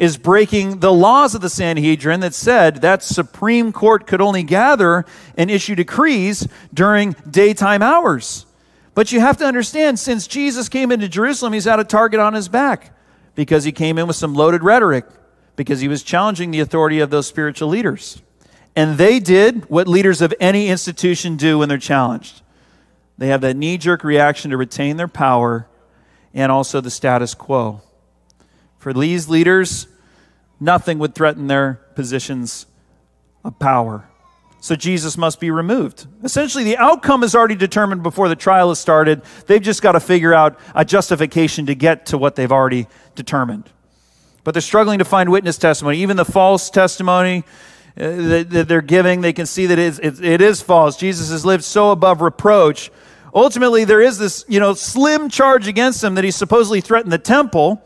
is 0.00 0.16
breaking 0.16 0.80
the 0.80 0.92
laws 0.92 1.36
of 1.36 1.42
the 1.42 1.48
Sanhedrin 1.48 2.18
that 2.20 2.34
said 2.34 2.76
that 2.76 3.04
Supreme 3.04 3.70
Court 3.70 4.08
could 4.08 4.20
only 4.20 4.42
gather 4.42 5.04
and 5.36 5.48
issue 5.48 5.76
decrees 5.76 6.48
during 6.74 7.14
daytime 7.30 7.82
hours. 7.82 8.46
But 8.94 9.12
you 9.12 9.20
have 9.20 9.36
to 9.36 9.44
understand, 9.44 10.00
since 10.00 10.26
Jesus 10.26 10.68
came 10.68 10.90
into 10.90 11.08
Jerusalem, 11.08 11.52
he's 11.52 11.66
had 11.66 11.78
a 11.78 11.84
target 11.84 12.18
on 12.18 12.34
his 12.34 12.48
back 12.48 12.92
because 13.36 13.62
he 13.62 13.70
came 13.70 13.96
in 13.96 14.08
with 14.08 14.16
some 14.16 14.34
loaded 14.34 14.64
rhetoric 14.64 15.04
because 15.54 15.80
he 15.80 15.86
was 15.86 16.02
challenging 16.02 16.50
the 16.50 16.60
authority 16.60 16.98
of 16.98 17.10
those 17.10 17.28
spiritual 17.28 17.68
leaders. 17.68 18.20
And 18.74 18.98
they 18.98 19.20
did 19.20 19.68
what 19.70 19.86
leaders 19.86 20.20
of 20.20 20.34
any 20.40 20.68
institution 20.68 21.36
do 21.36 21.58
when 21.58 21.68
they're 21.68 21.78
challenged 21.78 22.42
they 23.20 23.28
have 23.28 23.42
that 23.42 23.54
knee 23.54 23.76
jerk 23.76 24.02
reaction 24.02 24.50
to 24.50 24.56
retain 24.56 24.96
their 24.96 25.06
power 25.06 25.68
and 26.32 26.50
also 26.50 26.80
the 26.80 26.90
status 26.90 27.34
quo. 27.34 27.82
For 28.80 28.92
these 28.92 29.28
leaders, 29.28 29.86
nothing 30.58 30.98
would 30.98 31.14
threaten 31.14 31.46
their 31.46 31.74
positions 31.94 32.66
of 33.44 33.56
power. 33.60 34.08
So 34.60 34.74
Jesus 34.74 35.16
must 35.16 35.38
be 35.38 35.52
removed. 35.52 36.08
Essentially, 36.24 36.64
the 36.64 36.76
outcome 36.76 37.22
is 37.22 37.36
already 37.36 37.54
determined 37.54 38.02
before 38.02 38.28
the 38.28 38.36
trial 38.36 38.70
has 38.70 38.80
started. 38.80 39.22
They've 39.46 39.62
just 39.62 39.80
got 39.80 39.92
to 39.92 40.00
figure 40.00 40.34
out 40.34 40.58
a 40.74 40.84
justification 40.84 41.66
to 41.66 41.76
get 41.76 42.06
to 42.06 42.18
what 42.18 42.34
they've 42.34 42.50
already 42.50 42.88
determined 43.14 43.70
but 44.44 44.54
they're 44.54 44.60
struggling 44.60 44.98
to 44.98 45.04
find 45.04 45.30
witness 45.30 45.58
testimony. 45.58 45.98
Even 45.98 46.16
the 46.16 46.24
false 46.24 46.70
testimony 46.70 47.44
uh, 47.96 48.42
that, 48.48 48.66
they're 48.68 48.80
giving, 48.80 49.20
they 49.20 49.32
can 49.32 49.46
see 49.46 49.66
that 49.66 49.78
it 49.78 50.40
is 50.40 50.62
false. 50.62 50.96
Jesus 50.96 51.30
has 51.30 51.44
lived 51.44 51.64
so 51.64 51.90
above 51.90 52.20
reproach. 52.20 52.90
Ultimately, 53.34 53.84
there 53.84 54.00
is 54.00 54.18
this, 54.18 54.44
you 54.48 54.58
know, 54.58 54.74
slim 54.74 55.28
charge 55.28 55.68
against 55.68 56.02
him 56.02 56.14
that 56.14 56.24
he 56.24 56.30
supposedly 56.30 56.80
threatened 56.80 57.12
the 57.12 57.18
temple. 57.18 57.82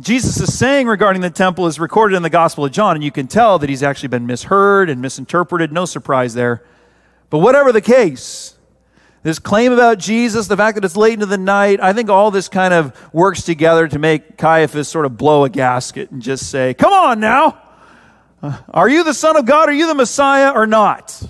Jesus 0.00 0.40
is 0.40 0.58
saying 0.58 0.88
regarding 0.88 1.22
the 1.22 1.30
temple 1.30 1.66
is 1.66 1.78
recorded 1.78 2.16
in 2.16 2.22
the 2.22 2.30
Gospel 2.30 2.64
of 2.64 2.72
John, 2.72 2.96
and 2.96 3.04
you 3.04 3.12
can 3.12 3.28
tell 3.28 3.60
that 3.60 3.68
he's 3.68 3.82
actually 3.82 4.08
been 4.08 4.26
misheard 4.26 4.90
and 4.90 5.00
misinterpreted. 5.00 5.70
No 5.70 5.84
surprise 5.84 6.34
there. 6.34 6.64
But 7.30 7.38
whatever 7.38 7.70
the 7.70 7.80
case, 7.80 8.56
this 9.22 9.38
claim 9.38 9.72
about 9.72 9.98
Jesus, 9.98 10.48
the 10.48 10.56
fact 10.56 10.74
that 10.74 10.84
it's 10.84 10.96
late 10.96 11.14
into 11.14 11.26
the 11.26 11.38
night, 11.38 11.80
I 11.80 11.92
think 11.92 12.10
all 12.10 12.32
this 12.32 12.48
kind 12.48 12.74
of 12.74 13.14
works 13.14 13.42
together 13.42 13.86
to 13.86 13.98
make 13.98 14.36
Caiaphas 14.36 14.88
sort 14.88 15.06
of 15.06 15.16
blow 15.16 15.44
a 15.44 15.48
gasket 15.48 16.10
and 16.10 16.20
just 16.20 16.50
say, 16.50 16.74
Come 16.74 16.92
on 16.92 17.20
now. 17.20 17.60
Uh, 18.42 18.58
are 18.70 18.88
you 18.88 19.04
the 19.04 19.14
Son 19.14 19.36
of 19.36 19.46
God? 19.46 19.68
Are 19.68 19.72
you 19.72 19.86
the 19.86 19.94
Messiah 19.94 20.52
or 20.52 20.66
not? 20.66 21.22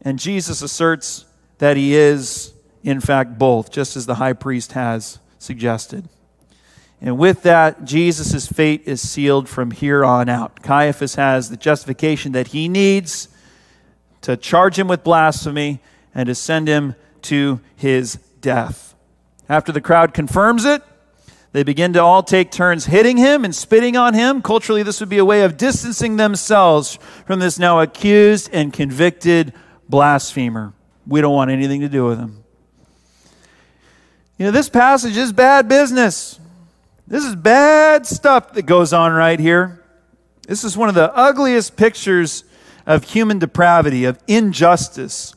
And 0.00 0.18
Jesus 0.18 0.62
asserts 0.62 1.24
that 1.58 1.76
he 1.76 1.96
is, 1.96 2.54
in 2.84 3.00
fact, 3.00 3.36
both, 3.36 3.72
just 3.72 3.96
as 3.96 4.06
the 4.06 4.14
high 4.14 4.32
priest 4.32 4.72
has 4.72 5.18
suggested. 5.38 6.08
And 7.00 7.18
with 7.18 7.42
that, 7.42 7.84
Jesus' 7.84 8.46
fate 8.46 8.82
is 8.86 9.06
sealed 9.06 9.48
from 9.48 9.70
here 9.70 10.04
on 10.04 10.28
out. 10.28 10.62
Caiaphas 10.62 11.16
has 11.16 11.50
the 11.50 11.56
justification 11.56 12.32
that 12.32 12.48
he 12.48 12.68
needs 12.68 13.28
to 14.22 14.36
charge 14.36 14.78
him 14.78 14.88
with 14.88 15.04
blasphemy 15.04 15.80
and 16.14 16.26
to 16.26 16.34
send 16.34 16.68
him 16.68 16.94
to 17.22 17.60
his 17.76 18.16
death. 18.40 18.94
After 19.48 19.72
the 19.72 19.80
crowd 19.80 20.14
confirms 20.14 20.64
it, 20.64 20.82
they 21.52 21.62
begin 21.62 21.92
to 21.94 22.02
all 22.02 22.22
take 22.22 22.50
turns 22.50 22.86
hitting 22.86 23.16
him 23.16 23.44
and 23.44 23.54
spitting 23.54 23.96
on 23.96 24.14
him. 24.14 24.42
Culturally, 24.42 24.82
this 24.82 25.00
would 25.00 25.08
be 25.08 25.18
a 25.18 25.24
way 25.24 25.42
of 25.42 25.56
distancing 25.56 26.16
themselves 26.16 26.98
from 27.26 27.38
this 27.38 27.58
now 27.58 27.80
accused 27.80 28.50
and 28.52 28.72
convicted 28.72 29.52
blasphemer. 29.88 30.74
We 31.06 31.20
don't 31.20 31.34
want 31.34 31.50
anything 31.50 31.82
to 31.82 31.88
do 31.88 32.04
with 32.04 32.18
him. 32.18 32.42
You 34.38 34.46
know, 34.46 34.50
this 34.50 34.68
passage 34.68 35.16
is 35.16 35.32
bad 35.32 35.68
business. 35.68 36.40
This 37.08 37.24
is 37.24 37.36
bad 37.36 38.04
stuff 38.04 38.54
that 38.54 38.62
goes 38.62 38.92
on 38.92 39.12
right 39.12 39.38
here. 39.38 39.82
This 40.48 40.64
is 40.64 40.76
one 40.76 40.88
of 40.88 40.94
the 40.96 41.14
ugliest 41.14 41.76
pictures 41.76 42.44
of 42.84 43.04
human 43.04 43.38
depravity, 43.38 44.04
of 44.04 44.18
injustice, 44.26 45.34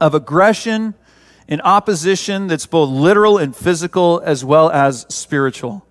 of 0.00 0.14
aggression 0.14 0.94
and 1.48 1.60
opposition 1.62 2.48
that's 2.48 2.66
both 2.66 2.90
literal 2.90 3.38
and 3.38 3.54
physical 3.54 4.20
as 4.24 4.44
well 4.44 4.70
as 4.70 5.06
spiritual. 5.08 5.86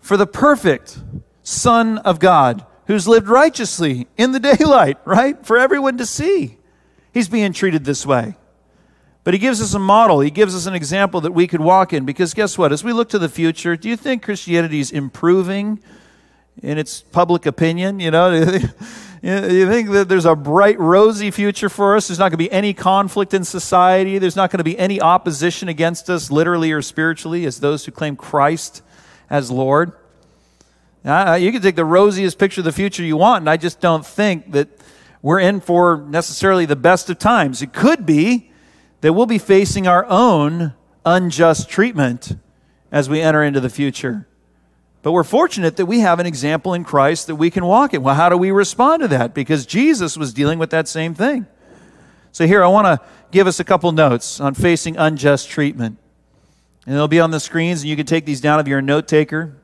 For 0.00 0.16
the 0.16 0.26
perfect 0.26 0.98
Son 1.42 1.98
of 1.98 2.18
God 2.18 2.64
who's 2.86 3.06
lived 3.06 3.28
righteously 3.28 4.08
in 4.16 4.32
the 4.32 4.40
daylight, 4.56 4.98
right? 5.04 5.44
For 5.46 5.56
everyone 5.56 5.98
to 5.98 6.06
see. 6.06 6.58
He's 7.12 7.28
being 7.28 7.52
treated 7.52 7.84
this 7.84 8.04
way. 8.04 8.34
But 9.22 9.34
he 9.34 9.38
gives 9.38 9.60
us 9.60 9.74
a 9.74 9.78
model. 9.78 10.20
He 10.20 10.30
gives 10.30 10.54
us 10.54 10.66
an 10.66 10.74
example 10.74 11.20
that 11.22 11.32
we 11.32 11.46
could 11.46 11.60
walk 11.60 11.92
in. 11.92 12.04
Because 12.04 12.32
guess 12.34 12.56
what? 12.56 12.72
As 12.72 12.82
we 12.82 12.92
look 12.92 13.10
to 13.10 13.18
the 13.18 13.28
future, 13.28 13.76
do 13.76 13.88
you 13.88 13.96
think 13.96 14.22
Christianity 14.22 14.80
is 14.80 14.90
improving 14.90 15.80
in 16.62 16.78
its 16.78 17.02
public 17.02 17.44
opinion? 17.46 18.00
You 18.00 18.10
know, 18.10 18.58
You 19.22 19.68
think 19.68 19.90
that 19.90 20.08
there's 20.08 20.24
a 20.24 20.34
bright, 20.34 20.78
rosy 20.80 21.30
future 21.30 21.68
for 21.68 21.94
us? 21.94 22.08
There's 22.08 22.18
not 22.18 22.30
going 22.30 22.32
to 22.32 22.36
be 22.38 22.50
any 22.50 22.72
conflict 22.72 23.34
in 23.34 23.44
society. 23.44 24.16
There's 24.16 24.36
not 24.36 24.50
going 24.50 24.58
to 24.58 24.64
be 24.64 24.78
any 24.78 24.98
opposition 24.98 25.68
against 25.68 26.08
us, 26.08 26.30
literally 26.30 26.72
or 26.72 26.80
spiritually, 26.80 27.44
as 27.44 27.60
those 27.60 27.84
who 27.84 27.92
claim 27.92 28.16
Christ 28.16 28.82
as 29.28 29.50
Lord. 29.50 29.92
Uh, 31.04 31.36
you 31.38 31.52
can 31.52 31.60
take 31.60 31.76
the 31.76 31.84
rosiest 31.84 32.38
picture 32.38 32.62
of 32.62 32.64
the 32.64 32.72
future 32.72 33.02
you 33.02 33.18
want, 33.18 33.42
and 33.42 33.50
I 33.50 33.58
just 33.58 33.80
don't 33.80 34.06
think 34.06 34.52
that 34.52 34.68
we're 35.20 35.40
in 35.40 35.60
for 35.60 35.98
necessarily 36.08 36.64
the 36.64 36.76
best 36.76 37.10
of 37.10 37.18
times. 37.18 37.60
It 37.60 37.74
could 37.74 38.06
be 38.06 38.49
that 39.00 39.12
we'll 39.12 39.26
be 39.26 39.38
facing 39.38 39.86
our 39.86 40.04
own 40.06 40.74
unjust 41.04 41.68
treatment 41.68 42.36
as 42.92 43.08
we 43.08 43.20
enter 43.20 43.42
into 43.42 43.60
the 43.60 43.70
future. 43.70 44.26
But 45.02 45.12
we're 45.12 45.24
fortunate 45.24 45.76
that 45.76 45.86
we 45.86 46.00
have 46.00 46.20
an 46.20 46.26
example 46.26 46.74
in 46.74 46.84
Christ 46.84 47.26
that 47.28 47.36
we 47.36 47.50
can 47.50 47.64
walk 47.64 47.94
in. 47.94 48.02
Well, 48.02 48.14
how 48.14 48.28
do 48.28 48.36
we 48.36 48.50
respond 48.50 49.00
to 49.02 49.08
that? 49.08 49.32
Because 49.32 49.64
Jesus 49.64 50.16
was 50.16 50.34
dealing 50.34 50.58
with 50.58 50.70
that 50.70 50.88
same 50.88 51.14
thing. 51.14 51.46
So, 52.32 52.46
here, 52.46 52.62
I 52.62 52.68
want 52.68 52.86
to 52.86 53.00
give 53.30 53.46
us 53.46 53.58
a 53.60 53.64
couple 53.64 53.90
notes 53.92 54.40
on 54.40 54.54
facing 54.54 54.96
unjust 54.96 55.48
treatment. 55.48 55.98
And 56.86 56.94
they'll 56.94 57.08
be 57.08 57.20
on 57.20 57.30
the 57.30 57.40
screens, 57.40 57.80
and 57.80 57.88
you 57.88 57.96
can 57.96 58.06
take 58.06 58.26
these 58.26 58.40
down 58.40 58.60
if 58.60 58.68
you're 58.68 58.78
a 58.78 58.82
note 58.82 59.08
taker. 59.08 59.56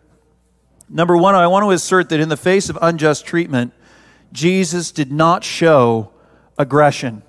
Number 0.89 1.17
one, 1.17 1.35
I 1.35 1.47
want 1.49 1.65
to 1.65 1.71
assert 1.71 2.09
that 2.09 2.21
in 2.21 2.29
the 2.29 2.37
face 2.37 2.69
of 2.69 2.79
unjust 2.81 3.27
treatment, 3.27 3.73
Jesus 4.33 4.91
did 4.91 5.13
not 5.13 5.45
show 5.45 6.11
aggression. 6.59 7.23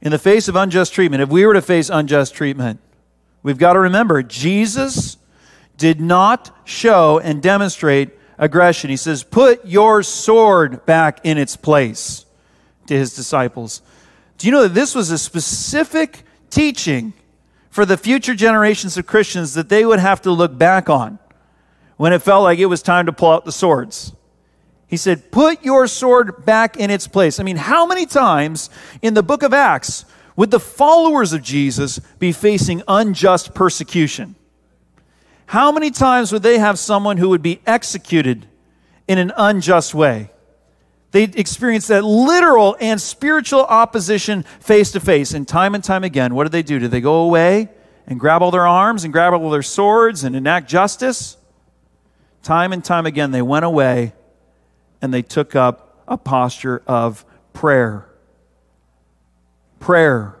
In 0.00 0.12
the 0.12 0.18
face 0.18 0.48
of 0.48 0.56
unjust 0.56 0.92
treatment, 0.92 1.22
if 1.22 1.28
we 1.28 1.44
were 1.44 1.54
to 1.54 1.62
face 1.62 1.90
unjust 1.90 2.34
treatment, 2.34 2.80
we've 3.42 3.58
got 3.58 3.72
to 3.72 3.80
remember 3.80 4.22
Jesus 4.22 5.16
did 5.76 6.00
not 6.00 6.56
show 6.64 7.18
and 7.18 7.42
demonstrate 7.42 8.10
aggression. 8.38 8.90
He 8.90 8.96
says, 8.96 9.24
Put 9.24 9.64
your 9.66 10.02
sword 10.02 10.86
back 10.86 11.20
in 11.24 11.38
its 11.38 11.56
place 11.56 12.26
to 12.86 12.94
his 12.94 13.14
disciples. 13.14 13.82
Do 14.38 14.46
you 14.46 14.52
know 14.52 14.62
that 14.62 14.74
this 14.74 14.94
was 14.94 15.10
a 15.10 15.18
specific 15.18 16.22
teaching 16.50 17.12
for 17.70 17.84
the 17.84 17.96
future 17.96 18.34
generations 18.34 18.96
of 18.96 19.06
Christians 19.06 19.54
that 19.54 19.68
they 19.68 19.84
would 19.84 19.98
have 19.98 20.22
to 20.22 20.30
look 20.30 20.56
back 20.56 20.88
on 20.88 21.18
when 21.96 22.12
it 22.12 22.22
felt 22.22 22.44
like 22.44 22.60
it 22.60 22.66
was 22.66 22.82
time 22.82 23.06
to 23.06 23.12
pull 23.12 23.32
out 23.32 23.44
the 23.44 23.52
swords? 23.52 24.12
He 24.88 24.96
said, 24.96 25.30
Put 25.30 25.62
your 25.62 25.86
sword 25.86 26.44
back 26.44 26.76
in 26.76 26.90
its 26.90 27.06
place. 27.06 27.38
I 27.38 27.42
mean, 27.44 27.56
how 27.56 27.86
many 27.86 28.06
times 28.06 28.70
in 29.02 29.14
the 29.14 29.22
book 29.22 29.42
of 29.42 29.52
Acts 29.52 30.06
would 30.34 30.50
the 30.50 30.58
followers 30.58 31.32
of 31.32 31.42
Jesus 31.42 31.98
be 32.18 32.32
facing 32.32 32.82
unjust 32.88 33.54
persecution? 33.54 34.34
How 35.46 35.70
many 35.72 35.90
times 35.90 36.32
would 36.32 36.42
they 36.42 36.58
have 36.58 36.78
someone 36.78 37.18
who 37.18 37.28
would 37.28 37.42
be 37.42 37.60
executed 37.66 38.46
in 39.06 39.18
an 39.18 39.32
unjust 39.36 39.94
way? 39.94 40.30
They 41.10 41.24
experience 41.24 41.86
that 41.86 42.04
literal 42.04 42.76
and 42.80 43.00
spiritual 43.00 43.64
opposition 43.64 44.42
face 44.60 44.92
to 44.92 45.00
face. 45.00 45.32
And 45.32 45.46
time 45.46 45.74
and 45.74 45.82
time 45.82 46.04
again, 46.04 46.34
what 46.34 46.44
did 46.44 46.52
they 46.52 46.62
do? 46.62 46.78
Did 46.78 46.90
they 46.90 47.00
go 47.00 47.22
away 47.22 47.68
and 48.06 48.20
grab 48.20 48.42
all 48.42 48.50
their 48.50 48.66
arms 48.66 49.04
and 49.04 49.12
grab 49.12 49.32
all 49.34 49.50
their 49.50 49.62
swords 49.62 50.24
and 50.24 50.36
enact 50.36 50.68
justice? 50.68 51.36
Time 52.42 52.72
and 52.72 52.84
time 52.84 53.06
again, 53.06 53.30
they 53.30 53.42
went 53.42 53.64
away 53.64 54.12
and 55.00 55.12
they 55.12 55.22
took 55.22 55.54
up 55.54 56.02
a 56.08 56.16
posture 56.16 56.82
of 56.86 57.24
prayer. 57.52 58.08
Prayer. 59.80 60.36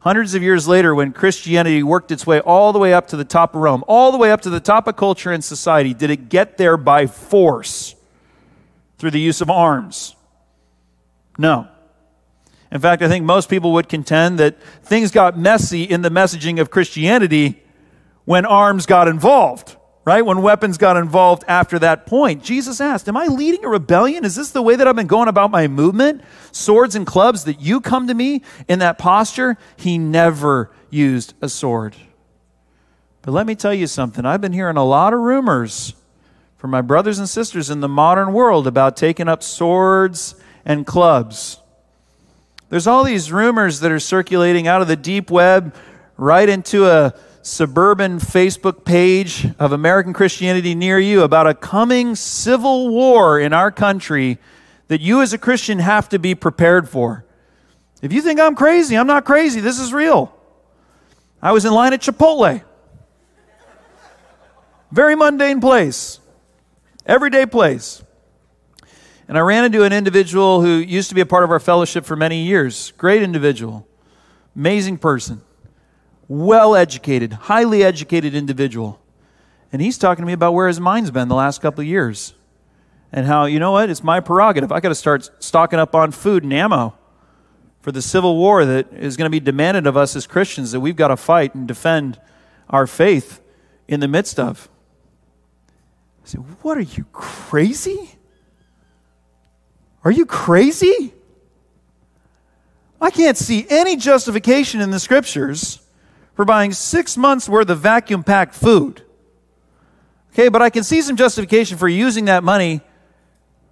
Hundreds 0.00 0.34
of 0.34 0.42
years 0.42 0.66
later, 0.66 0.94
when 0.94 1.12
Christianity 1.12 1.82
worked 1.82 2.10
its 2.10 2.26
way 2.26 2.40
all 2.40 2.72
the 2.72 2.78
way 2.78 2.94
up 2.94 3.08
to 3.08 3.16
the 3.16 3.24
top 3.24 3.54
of 3.54 3.60
Rome, 3.60 3.84
all 3.86 4.10
the 4.12 4.18
way 4.18 4.32
up 4.32 4.40
to 4.42 4.50
the 4.50 4.60
top 4.60 4.86
of 4.86 4.96
culture 4.96 5.30
and 5.30 5.44
society, 5.44 5.92
did 5.92 6.08
it 6.08 6.30
get 6.30 6.56
there 6.56 6.78
by 6.78 7.06
force 7.06 7.94
through 8.98 9.10
the 9.10 9.20
use 9.20 9.42
of 9.42 9.50
arms? 9.50 10.16
No. 11.36 11.68
In 12.72 12.80
fact, 12.80 13.02
I 13.02 13.08
think 13.08 13.24
most 13.24 13.50
people 13.50 13.72
would 13.72 13.88
contend 13.88 14.38
that 14.38 14.62
things 14.82 15.10
got 15.10 15.36
messy 15.36 15.82
in 15.82 16.02
the 16.02 16.10
messaging 16.10 16.60
of 16.60 16.70
Christianity 16.70 17.62
when 18.24 18.46
arms 18.46 18.86
got 18.86 19.08
involved 19.08 19.76
right? 20.04 20.24
When 20.24 20.42
weapons 20.42 20.78
got 20.78 20.96
involved 20.96 21.44
after 21.46 21.78
that 21.78 22.06
point. 22.06 22.42
Jesus 22.42 22.80
asked, 22.80 23.08
Am 23.08 23.16
I 23.16 23.26
leading 23.26 23.64
a 23.64 23.68
rebellion? 23.68 24.24
Is 24.24 24.34
this 24.34 24.50
the 24.50 24.62
way 24.62 24.76
that 24.76 24.88
I've 24.88 24.96
been 24.96 25.06
going 25.06 25.28
about 25.28 25.50
my 25.50 25.68
movement? 25.68 26.22
Swords 26.52 26.94
and 26.94 27.06
clubs 27.06 27.44
that 27.44 27.60
you 27.60 27.80
come 27.80 28.06
to 28.06 28.14
me 28.14 28.42
in 28.68 28.78
that 28.78 28.98
posture? 28.98 29.56
He 29.76 29.98
never 29.98 30.70
used 30.88 31.34
a 31.40 31.48
sword. 31.48 31.96
But 33.22 33.32
let 33.32 33.46
me 33.46 33.54
tell 33.54 33.74
you 33.74 33.86
something. 33.86 34.24
I've 34.24 34.40
been 34.40 34.54
hearing 34.54 34.78
a 34.78 34.84
lot 34.84 35.12
of 35.12 35.20
rumors 35.20 35.94
from 36.56 36.70
my 36.70 36.80
brothers 36.80 37.18
and 37.18 37.28
sisters 37.28 37.70
in 37.70 37.80
the 37.80 37.88
modern 37.88 38.32
world 38.32 38.66
about 38.66 38.96
taking 38.96 39.28
up 39.28 39.42
swords 39.42 40.34
and 40.64 40.86
clubs. 40.86 41.58
There's 42.70 42.86
all 42.86 43.02
these 43.04 43.32
rumors 43.32 43.80
that 43.80 43.90
are 43.90 43.98
circulating 43.98 44.66
out 44.68 44.80
of 44.80 44.88
the 44.88 44.96
deep 44.96 45.30
web 45.30 45.74
right 46.16 46.48
into 46.48 46.86
a 46.86 47.14
suburban 47.42 48.18
Facebook 48.18 48.84
page 48.84 49.46
of 49.58 49.72
American 49.72 50.12
Christianity 50.12 50.74
near 50.74 50.98
you 50.98 51.22
about 51.22 51.46
a 51.46 51.54
coming 51.54 52.14
civil 52.14 52.90
war 52.90 53.40
in 53.40 53.52
our 53.52 53.70
country 53.70 54.38
that 54.88 55.00
you 55.00 55.22
as 55.22 55.32
a 55.32 55.38
Christian 55.38 55.78
have 55.78 56.08
to 56.10 56.18
be 56.18 56.34
prepared 56.34 56.88
for. 56.88 57.24
If 58.02 58.12
you 58.12 58.22
think 58.22 58.40
I'm 58.40 58.54
crazy, 58.54 58.96
I'm 58.96 59.06
not 59.06 59.24
crazy. 59.24 59.60
This 59.60 59.78
is 59.78 59.92
real. 59.92 60.34
I 61.40 61.52
was 61.52 61.64
in 61.64 61.72
line 61.72 61.92
at 61.92 62.00
Chipotle. 62.00 62.62
Very 64.92 65.14
mundane 65.14 65.60
place, 65.60 66.18
everyday 67.06 67.46
place. 67.46 68.02
And 69.28 69.38
I 69.38 69.40
ran 69.42 69.64
into 69.64 69.84
an 69.84 69.92
individual 69.92 70.60
who 70.60 70.78
used 70.78 71.08
to 71.10 71.14
be 71.14 71.20
a 71.20 71.26
part 71.26 71.44
of 71.44 71.52
our 71.52 71.60
fellowship 71.60 72.04
for 72.04 72.16
many 72.16 72.42
years. 72.42 72.92
Great 72.98 73.22
individual, 73.22 73.86
amazing 74.56 74.98
person 74.98 75.40
well 76.30 76.76
educated, 76.76 77.32
highly 77.32 77.82
educated 77.82 78.36
individual. 78.36 79.00
And 79.72 79.82
he's 79.82 79.98
talking 79.98 80.22
to 80.22 80.26
me 80.26 80.32
about 80.32 80.54
where 80.54 80.68
his 80.68 80.78
mind's 80.78 81.10
been 81.10 81.26
the 81.26 81.34
last 81.34 81.60
couple 81.60 81.80
of 81.80 81.88
years. 81.88 82.34
And 83.12 83.26
how, 83.26 83.46
you 83.46 83.58
know 83.58 83.72
what, 83.72 83.90
it's 83.90 84.04
my 84.04 84.20
prerogative. 84.20 84.70
I 84.70 84.78
got 84.78 84.90
to 84.90 84.94
start 84.94 85.28
stocking 85.40 85.80
up 85.80 85.92
on 85.92 86.12
food 86.12 86.44
and 86.44 86.52
ammo 86.52 86.94
for 87.80 87.90
the 87.90 88.00
civil 88.00 88.36
war 88.36 88.64
that 88.64 88.92
is 88.92 89.16
going 89.16 89.26
to 89.26 89.30
be 89.30 89.40
demanded 89.40 89.88
of 89.88 89.96
us 89.96 90.14
as 90.14 90.28
Christians 90.28 90.70
that 90.70 90.78
we've 90.78 90.94
got 90.94 91.08
to 91.08 91.16
fight 91.16 91.52
and 91.56 91.66
defend 91.66 92.20
our 92.68 92.86
faith 92.86 93.42
in 93.88 93.98
the 93.98 94.06
midst 94.06 94.38
of. 94.38 94.68
I 96.22 96.28
said, 96.28 96.44
What 96.62 96.78
are 96.78 96.82
you 96.82 97.06
crazy? 97.10 98.12
Are 100.04 100.12
you 100.12 100.26
crazy? 100.26 101.12
I 103.00 103.10
can't 103.10 103.36
see 103.36 103.66
any 103.68 103.96
justification 103.96 104.80
in 104.80 104.92
the 104.92 105.00
scriptures 105.00 105.80
for 106.40 106.46
buying 106.46 106.72
six 106.72 107.18
months 107.18 107.50
worth 107.50 107.68
of 107.68 107.80
vacuum 107.80 108.24
packed 108.24 108.54
food. 108.54 109.02
Okay, 110.32 110.48
but 110.48 110.62
I 110.62 110.70
can 110.70 110.82
see 110.84 111.02
some 111.02 111.16
justification 111.16 111.76
for 111.76 111.86
using 111.86 112.24
that 112.24 112.42
money 112.42 112.80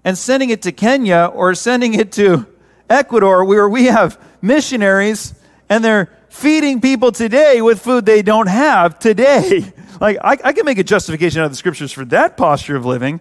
and 0.05 0.19
sending 0.19 0.51
it 0.51 0.61
to 0.61 0.73
Kenya 0.73 1.31
or 1.33 1.55
sending 1.55 1.95
it 1.95 2.13
to 2.13 2.47
Ecuador, 2.91 3.43
where 3.47 3.67
we 3.67 3.87
have 3.87 4.21
missionaries 4.43 5.35
and 5.71 5.83
they're 5.83 6.15
feeding 6.29 6.83
people 6.83 7.11
today 7.11 7.63
with 7.63 7.81
food 7.81 8.05
they 8.05 8.21
don't 8.21 8.49
have 8.49 8.99
today. 8.99 9.73
Like, 9.99 10.19
I, 10.23 10.39
I 10.45 10.53
can 10.53 10.67
make 10.67 10.79
a 10.79 10.85
justification 10.85 11.41
out 11.41 11.47
of 11.47 11.51
the 11.51 11.57
scriptures 11.57 11.91
for 11.91 12.05
that 12.05 12.37
posture 12.37 12.77
of 12.77 12.85
living. 12.85 13.21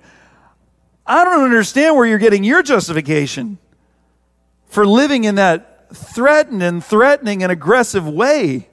I 1.07 1.23
don't 1.23 1.45
understand 1.45 1.95
where 1.95 2.05
you're 2.05 2.19
getting 2.19 2.43
your 2.43 2.61
justification 2.61 3.57
for 4.67 4.85
living 4.85 5.23
in 5.23 5.35
that 5.35 5.95
threatened 5.95 6.61
and 6.61 6.83
threatening 6.83 7.41
and 7.43 7.51
aggressive 7.51 8.07
way. 8.07 8.66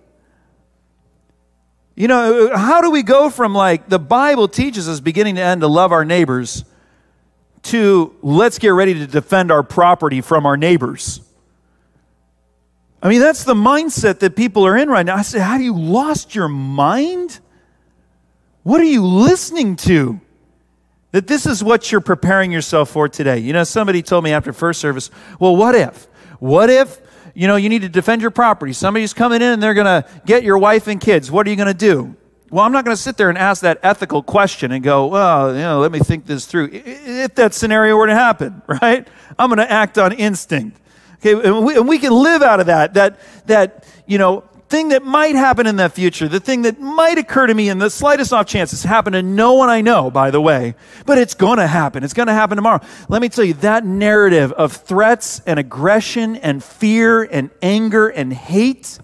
You 1.97 2.09
know, 2.09 2.57
how 2.57 2.81
do 2.81 2.91
we 2.91 3.03
go 3.03 3.31
from 3.31 3.55
like 3.55 3.89
the 3.89 4.01
Bible 4.01 4.49
teaches 4.49 4.89
us 4.89 5.01
beginning 5.01 5.37
to 5.37 5.43
end 5.43 5.61
to 5.61 5.69
love 5.69 5.93
our 5.93 6.05
neighbors 6.05 6.65
to 7.65 8.15
let's 8.21 8.59
get 8.59 8.71
ready 8.71 8.95
to 8.95 9.07
defend 9.07 9.53
our 9.53 9.63
property 9.63 10.21
from 10.21 10.45
our 10.45 10.57
neighbors? 10.57 11.21
I 13.01 13.09
mean, 13.09 13.21
that's 13.21 13.45
the 13.45 13.55
mindset 13.55 14.21
that 14.21 14.35
people 14.35 14.67
are 14.67 14.77
in 14.77 14.89
right 14.89 15.05
now. 15.05 15.17
I 15.17 15.23
say, 15.23 15.39
have 15.39 15.61
you 15.61 15.77
lost 15.77 16.35
your 16.35 16.49
mind? 16.49 17.39
What 18.63 18.81
are 18.81 18.85
you 18.85 19.05
listening 19.05 19.77
to? 19.77 20.21
That 21.13 21.29
this 21.29 21.47
is 21.47 21.63
what 21.63 21.93
you're 21.93 22.01
preparing 22.01 22.51
yourself 22.51 22.91
for 22.91 23.09
today. 23.09 23.39
You 23.39 23.53
know, 23.53 23.63
somebody 23.63 24.03
told 24.03 24.25
me 24.25 24.33
after 24.33 24.53
first 24.53 24.81
service, 24.81 25.11
well, 25.39 25.55
what 25.55 25.75
if? 25.75 26.09
What 26.41 26.71
if 26.71 26.99
you 27.35 27.49
know, 27.49 27.57
you 27.57 27.69
need 27.69 27.83
to 27.83 27.89
defend 27.89 28.23
your 28.23 28.31
property. 28.31 28.73
Somebody's 28.73 29.13
coming 29.13 29.43
in 29.43 29.49
and 29.49 29.63
they're 29.63 29.75
going 29.75 30.03
to 30.03 30.09
get 30.25 30.45
your 30.45 30.57
wife 30.57 30.87
and 30.87 31.01
kids. 31.01 31.31
What 31.31 31.47
are 31.47 31.51
you 31.51 31.57
going 31.57 31.69
to 31.69 31.75
do? 31.75 32.17
Well, 32.51 32.65
I'm 32.65 32.71
not 32.71 32.85
going 32.85 32.97
to 32.97 33.03
sit 33.03 33.17
there 33.17 33.29
and 33.29 33.37
ask 33.37 33.63
that 33.63 33.81
ethical 33.83 34.23
question 34.23 34.71
and 34.71 34.85
go, 34.85 35.07
well, 35.07 35.53
you 35.53 35.61
know, 35.61 35.81
let 35.81 35.91
me 35.91 35.99
think 35.99 36.27
this 36.27 36.47
through. 36.47 36.71
If 36.73 37.35
that 37.35 37.53
scenario 37.53 37.97
were 37.97 38.07
to 38.07 38.15
happen, 38.15 38.63
right? 38.69 39.07
I'm 39.39 39.49
going 39.49 39.59
to 39.59 39.71
act 39.71 39.99
on 39.99 40.13
instinct. 40.13 40.79
Okay, 41.17 41.33
and 41.33 41.65
we, 41.65 41.77
and 41.77 41.89
we 41.89 41.99
can 41.99 42.13
live 42.13 42.43
out 42.43 42.61
of 42.61 42.67
that, 42.67 42.95
that, 42.95 43.19
that, 43.47 43.85
you 44.07 44.19
know, 44.19 44.45
thing 44.75 44.89
that 44.89 45.05
might 45.05 45.37
happen 45.37 45.69
in 45.69 45.77
the 45.77 45.89
future, 45.89 46.27
the 46.27 46.41
thing 46.41 46.63
that 46.63 46.81
might 46.81 47.17
occur 47.17 47.47
to 47.47 47.55
me 47.55 47.69
in 47.69 47.79
the 47.79 47.89
slightest 47.89 48.33
off 48.33 48.47
chance, 48.47 48.73
it's 48.73 48.83
happened 48.83 49.15
to 49.15 49.23
no 49.23 49.53
one 49.53 49.69
I 49.69 49.83
know, 49.83 50.11
by 50.11 50.33
the 50.33 50.41
way, 50.41 50.75
but 51.07 51.17
it's 51.17 51.35
going 51.35 51.59
to 51.59 51.67
happen. 51.69 52.03
It's 52.03 52.13
going 52.13 52.27
to 52.27 52.35
happen 52.35 52.57
tomorrow. 52.57 52.81
Let 53.09 53.23
me 53.23 53.29
tell 53.29 53.45
you, 53.45 53.55
that 53.55 53.85
narrative 53.85 54.51
of 54.51 54.73
threats 54.73 55.41
and 55.47 55.61
aggression 55.61 56.35
and 56.35 56.63
fear 56.63 57.23
and 57.23 57.51
anger 57.63 58.09
and 58.09 58.33
hate, 58.33 58.99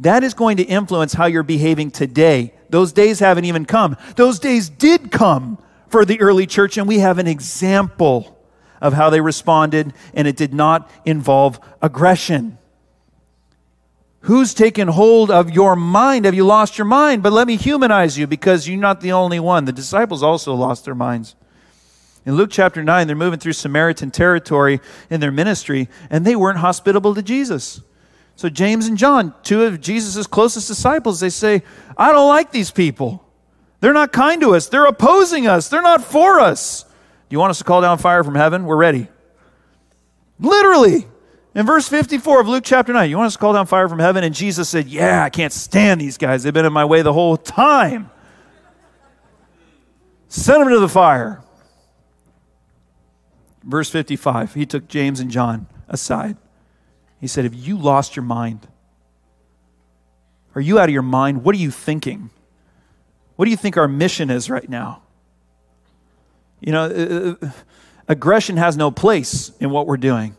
that 0.00 0.24
is 0.24 0.34
going 0.34 0.56
to 0.56 0.64
influence 0.64 1.12
how 1.12 1.26
you're 1.26 1.44
behaving 1.44 1.92
today. 1.92 2.52
Those 2.68 2.92
days 2.92 3.20
haven't 3.20 3.44
even 3.44 3.64
come. 3.64 3.96
Those 4.16 4.40
days 4.40 4.68
did 4.68 5.12
come 5.12 5.58
for 5.86 6.04
the 6.04 6.20
early 6.20 6.48
church, 6.48 6.76
and 6.78 6.88
we 6.88 6.98
have 6.98 7.18
an 7.18 7.28
example 7.28 8.42
of 8.80 8.92
how 8.92 9.08
they 9.08 9.20
responded, 9.20 9.92
and 10.14 10.26
it 10.26 10.36
did 10.36 10.52
not 10.52 10.90
involve 11.04 11.60
aggression. 11.80 12.58
Who's 14.22 14.54
taken 14.54 14.86
hold 14.86 15.30
of 15.32 15.50
your 15.50 15.74
mind? 15.74 16.26
Have 16.26 16.34
you 16.34 16.46
lost 16.46 16.78
your 16.78 16.84
mind? 16.84 17.24
But 17.24 17.32
let 17.32 17.48
me 17.48 17.56
humanize 17.56 18.16
you 18.16 18.28
because 18.28 18.68
you're 18.68 18.78
not 18.78 19.00
the 19.00 19.12
only 19.12 19.40
one. 19.40 19.64
The 19.64 19.72
disciples 19.72 20.22
also 20.22 20.54
lost 20.54 20.84
their 20.84 20.94
minds. 20.94 21.34
In 22.24 22.36
Luke 22.36 22.50
chapter 22.52 22.84
9, 22.84 23.08
they're 23.08 23.16
moving 23.16 23.40
through 23.40 23.54
Samaritan 23.54 24.12
territory 24.12 24.80
in 25.10 25.18
their 25.18 25.32
ministry, 25.32 25.88
and 26.08 26.24
they 26.24 26.36
weren't 26.36 26.58
hospitable 26.58 27.16
to 27.16 27.22
Jesus. 27.22 27.80
So, 28.36 28.48
James 28.48 28.86
and 28.86 28.96
John, 28.96 29.34
two 29.42 29.64
of 29.64 29.80
Jesus' 29.80 30.28
closest 30.28 30.68
disciples, 30.68 31.18
they 31.18 31.28
say, 31.28 31.64
I 31.96 32.12
don't 32.12 32.28
like 32.28 32.52
these 32.52 32.70
people. 32.70 33.24
They're 33.80 33.92
not 33.92 34.12
kind 34.12 34.40
to 34.42 34.54
us. 34.54 34.68
They're 34.68 34.86
opposing 34.86 35.48
us. 35.48 35.68
They're 35.68 35.82
not 35.82 36.04
for 36.04 36.38
us. 36.38 36.84
Do 36.84 37.34
you 37.34 37.40
want 37.40 37.50
us 37.50 37.58
to 37.58 37.64
call 37.64 37.80
down 37.80 37.98
fire 37.98 38.22
from 38.22 38.36
heaven? 38.36 38.66
We're 38.66 38.76
ready. 38.76 39.08
Literally. 40.38 41.08
In 41.54 41.66
verse 41.66 41.86
54 41.86 42.40
of 42.40 42.48
Luke 42.48 42.64
chapter 42.64 42.92
9, 42.92 43.10
you 43.10 43.18
want 43.18 43.26
us 43.26 43.34
to 43.34 43.38
call 43.38 43.52
down 43.52 43.66
fire 43.66 43.88
from 43.88 43.98
heaven? 43.98 44.24
And 44.24 44.34
Jesus 44.34 44.68
said, 44.68 44.86
Yeah, 44.86 45.22
I 45.22 45.30
can't 45.30 45.52
stand 45.52 46.00
these 46.00 46.16
guys. 46.16 46.42
They've 46.42 46.54
been 46.54 46.64
in 46.64 46.72
my 46.72 46.84
way 46.84 47.02
the 47.02 47.12
whole 47.12 47.36
time. 47.36 48.10
Send 50.28 50.62
them 50.62 50.70
to 50.70 50.80
the 50.80 50.88
fire. 50.88 51.42
Verse 53.62 53.90
55, 53.90 54.54
he 54.54 54.64
took 54.64 54.88
James 54.88 55.20
and 55.20 55.30
John 55.30 55.66
aside. 55.88 56.36
He 57.20 57.26
said, 57.26 57.44
Have 57.44 57.54
you 57.54 57.76
lost 57.76 58.16
your 58.16 58.24
mind? 58.24 58.66
Are 60.54 60.60
you 60.60 60.78
out 60.78 60.88
of 60.88 60.92
your 60.92 61.02
mind? 61.02 61.44
What 61.44 61.54
are 61.54 61.58
you 61.58 61.70
thinking? 61.70 62.30
What 63.36 63.44
do 63.44 63.50
you 63.50 63.56
think 63.56 63.76
our 63.76 63.88
mission 63.88 64.30
is 64.30 64.48
right 64.48 64.68
now? 64.68 65.02
You 66.60 66.72
know, 66.72 66.84
uh, 66.84 67.46
uh 67.46 67.50
aggression 68.08 68.56
has 68.56 68.76
no 68.76 68.90
place 68.90 69.52
in 69.60 69.70
what 69.70 69.86
we're 69.86 69.96
doing. 69.96 70.36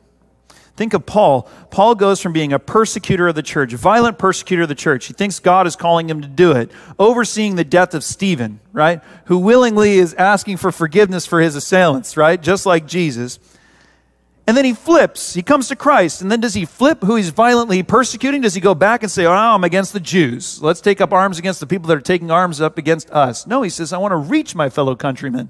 Think 0.75 0.95
of 0.95 1.05
Paul. 1.05 1.47
Paul 1.69 1.93
goes 1.93 2.19
from 2.19 2.33
being 2.33 2.51
a 2.51 2.57
persecutor 2.57 3.27
of 3.27 3.35
the 3.35 3.43
church, 3.43 3.73
violent 3.73 4.17
persecutor 4.17 4.63
of 4.63 4.69
the 4.69 4.75
church. 4.75 5.05
He 5.05 5.13
thinks 5.13 5.39
God 5.39 5.67
is 5.67 5.75
calling 5.75 6.09
him 6.09 6.21
to 6.21 6.27
do 6.27 6.51
it, 6.53 6.71
overseeing 6.97 7.55
the 7.55 7.63
death 7.63 7.93
of 7.93 8.03
Stephen, 8.03 8.59
right? 8.71 9.01
Who 9.25 9.37
willingly 9.37 9.99
is 9.99 10.15
asking 10.15 10.57
for 10.57 10.71
forgiveness 10.71 11.27
for 11.27 11.41
his 11.41 11.55
assailants, 11.55 12.17
right? 12.17 12.41
Just 12.41 12.65
like 12.65 12.87
Jesus. 12.87 13.39
And 14.47 14.57
then 14.57 14.65
he 14.65 14.73
flips. 14.73 15.35
He 15.35 15.43
comes 15.43 15.67
to 15.69 15.75
Christ. 15.75 16.21
And 16.21 16.31
then 16.31 16.41
does 16.41 16.55
he 16.55 16.65
flip 16.65 17.03
who 17.03 17.15
he's 17.15 17.29
violently 17.29 17.81
persecuting? 17.83 18.41
Does 18.41 18.55
he 18.55 18.59
go 18.59 18.75
back 18.75 19.03
and 19.03 19.11
say, 19.11 19.25
Oh, 19.25 19.31
I'm 19.31 19.63
against 19.63 19.93
the 19.93 19.99
Jews. 19.99 20.61
Let's 20.61 20.81
take 20.81 20.99
up 20.99 21.13
arms 21.13 21.39
against 21.39 21.59
the 21.59 21.67
people 21.67 21.87
that 21.87 21.97
are 21.97 22.01
taking 22.01 22.29
arms 22.29 22.59
up 22.59 22.77
against 22.77 23.09
us? 23.11 23.47
No, 23.47 23.61
he 23.61 23.69
says, 23.69 23.93
I 23.93 23.99
want 23.99 24.11
to 24.11 24.17
reach 24.17 24.53
my 24.55 24.69
fellow 24.69 24.95
countrymen. 24.95 25.49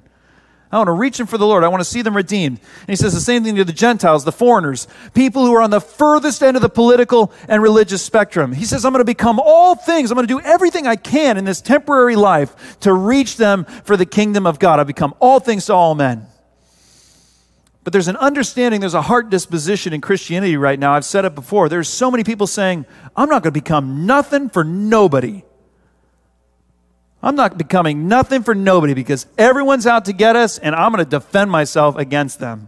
I 0.74 0.78
want 0.78 0.88
to 0.88 0.94
reach 0.94 1.20
them 1.20 1.28
for 1.28 1.38
the 1.38 1.46
Lord. 1.46 1.64
I 1.64 1.68
want 1.68 1.82
to 1.82 1.86
see 1.90 2.02
them 2.02 2.16
redeemed. 2.16 2.58
And 2.58 2.90
he 2.90 2.96
says 2.96 3.14
the 3.14 3.22
same 3.22 3.44
thing 3.44 3.56
to 3.58 3.64
the 3.64 3.72
Gentiles, 3.72 4.26
the 4.26 4.32
foreigners, 4.32 4.88
people 5.14 5.46
who 5.46 5.54
are 5.54 5.62
on 5.62 5.70
the 5.70 5.80
furthest 5.80 6.42
end 6.42 6.58
of 6.58 6.64
the 6.64 6.70
political 6.70 7.32
and 7.48 7.62
religious 7.62 8.02
spectrum. 8.02 8.54
He 8.54 8.66
says, 8.66 8.84
I'm 8.84 8.92
going 8.92 9.02
to 9.02 9.06
become 9.06 9.40
all 9.40 9.76
things. 9.76 10.10
I'm 10.10 10.16
going 10.16 10.28
to 10.28 10.34
do 10.34 10.42
everything 10.42 10.88
I 10.88 10.96
can 10.96 11.38
in 11.38 11.46
this 11.46 11.62
temporary 11.62 12.16
life 12.16 12.80
to 12.80 12.92
reach 12.92 13.38
them 13.38 13.66
for 13.66 13.96
the 13.96 14.08
kingdom 14.08 14.48
of 14.48 14.58
God. 14.58 14.80
I 14.80 14.84
become 14.84 15.14
all 15.20 15.40
things 15.40 15.68
to 15.68 15.76
all 15.76 15.94
men. 15.94 16.26
But 17.84 17.94
there's 17.94 18.08
an 18.08 18.18
understanding, 18.18 18.80
there's 18.80 18.96
a 18.96 19.02
heart 19.04 19.30
disposition 19.30 19.94
in 19.94 20.02
Christianity 20.02 20.58
right 20.58 20.80
now. 20.80 20.94
I've 20.94 21.06
said 21.06 21.24
it 21.24 21.36
before. 21.36 21.70
There's 21.70 21.88
so 21.88 22.10
many 22.10 22.24
people 22.24 22.48
saying, 22.48 22.88
I'm 23.16 23.30
not 23.30 23.44
going 23.44 23.54
to 23.54 23.60
become 23.62 24.08
nothing 24.08 24.50
for 24.50 24.64
nobody. 24.64 25.44
I'm 27.24 27.38
not 27.38 27.58
becoming 27.58 28.10
nothing 28.10 28.44
for 28.44 28.54
nobody 28.54 28.94
because 28.94 29.26
everyone's 29.38 29.88
out 29.88 30.06
to 30.06 30.14
get 30.14 30.36
us 30.36 30.58
and 30.58 30.76
I'm 30.76 30.92
going 30.92 31.04
to 31.04 31.10
defend 31.10 31.50
myself 31.50 31.96
against 31.96 32.40
them. 32.40 32.68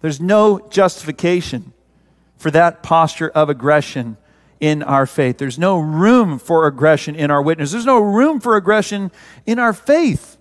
There's 0.00 0.20
no 0.20 0.58
justification 0.68 1.72
for 2.36 2.50
that 2.50 2.82
posture 2.82 3.28
of 3.28 3.48
aggression 3.48 4.16
in 4.58 4.82
our 4.82 5.06
faith. 5.06 5.38
There's 5.38 5.58
no 5.58 5.78
room 5.78 6.40
for 6.40 6.66
aggression 6.66 7.14
in 7.14 7.30
our 7.30 7.40
witness. 7.40 7.70
There's 7.70 7.86
no 7.86 8.00
room 8.00 8.40
for 8.40 8.56
aggression 8.56 9.12
in 9.46 9.60
our 9.60 9.72
faith, 9.72 10.36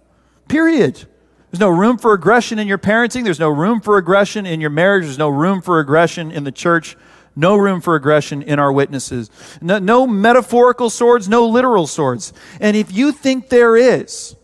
period. 0.48 1.06
There's 1.52 1.60
no 1.60 1.70
room 1.70 1.98
for 1.98 2.14
aggression 2.14 2.58
in 2.58 2.68
your 2.68 2.78
parenting. 2.80 3.24
There's 3.24 3.40
no 3.40 3.50
room 3.50 3.80
for 3.80 3.98
aggression 3.98 4.46
in 4.46 4.60
your 4.60 4.72
marriage. 4.72 5.04
There's 5.04 5.20
no 5.20 5.30
room 5.30 5.62
for 5.62 5.80
aggression 5.80 6.32
in 6.32 6.44
the 6.44 6.52
church. 6.52 6.98
No 7.36 7.56
room 7.56 7.82
for 7.82 7.96
aggression 7.96 8.42
in 8.42 8.60
our 8.60 8.72
witnesses. 8.72 9.30
No, 9.62 9.78
no, 9.78 10.08
metaphorical 10.08 10.90
swords, 10.90 11.28
no 11.28 11.48
literal 11.48 11.86
swords. 11.86 12.32
And 12.62 12.78
if 12.78 12.94
you 12.94 13.12
think 13.12 13.50
there 13.50 13.76
is, 13.76 14.36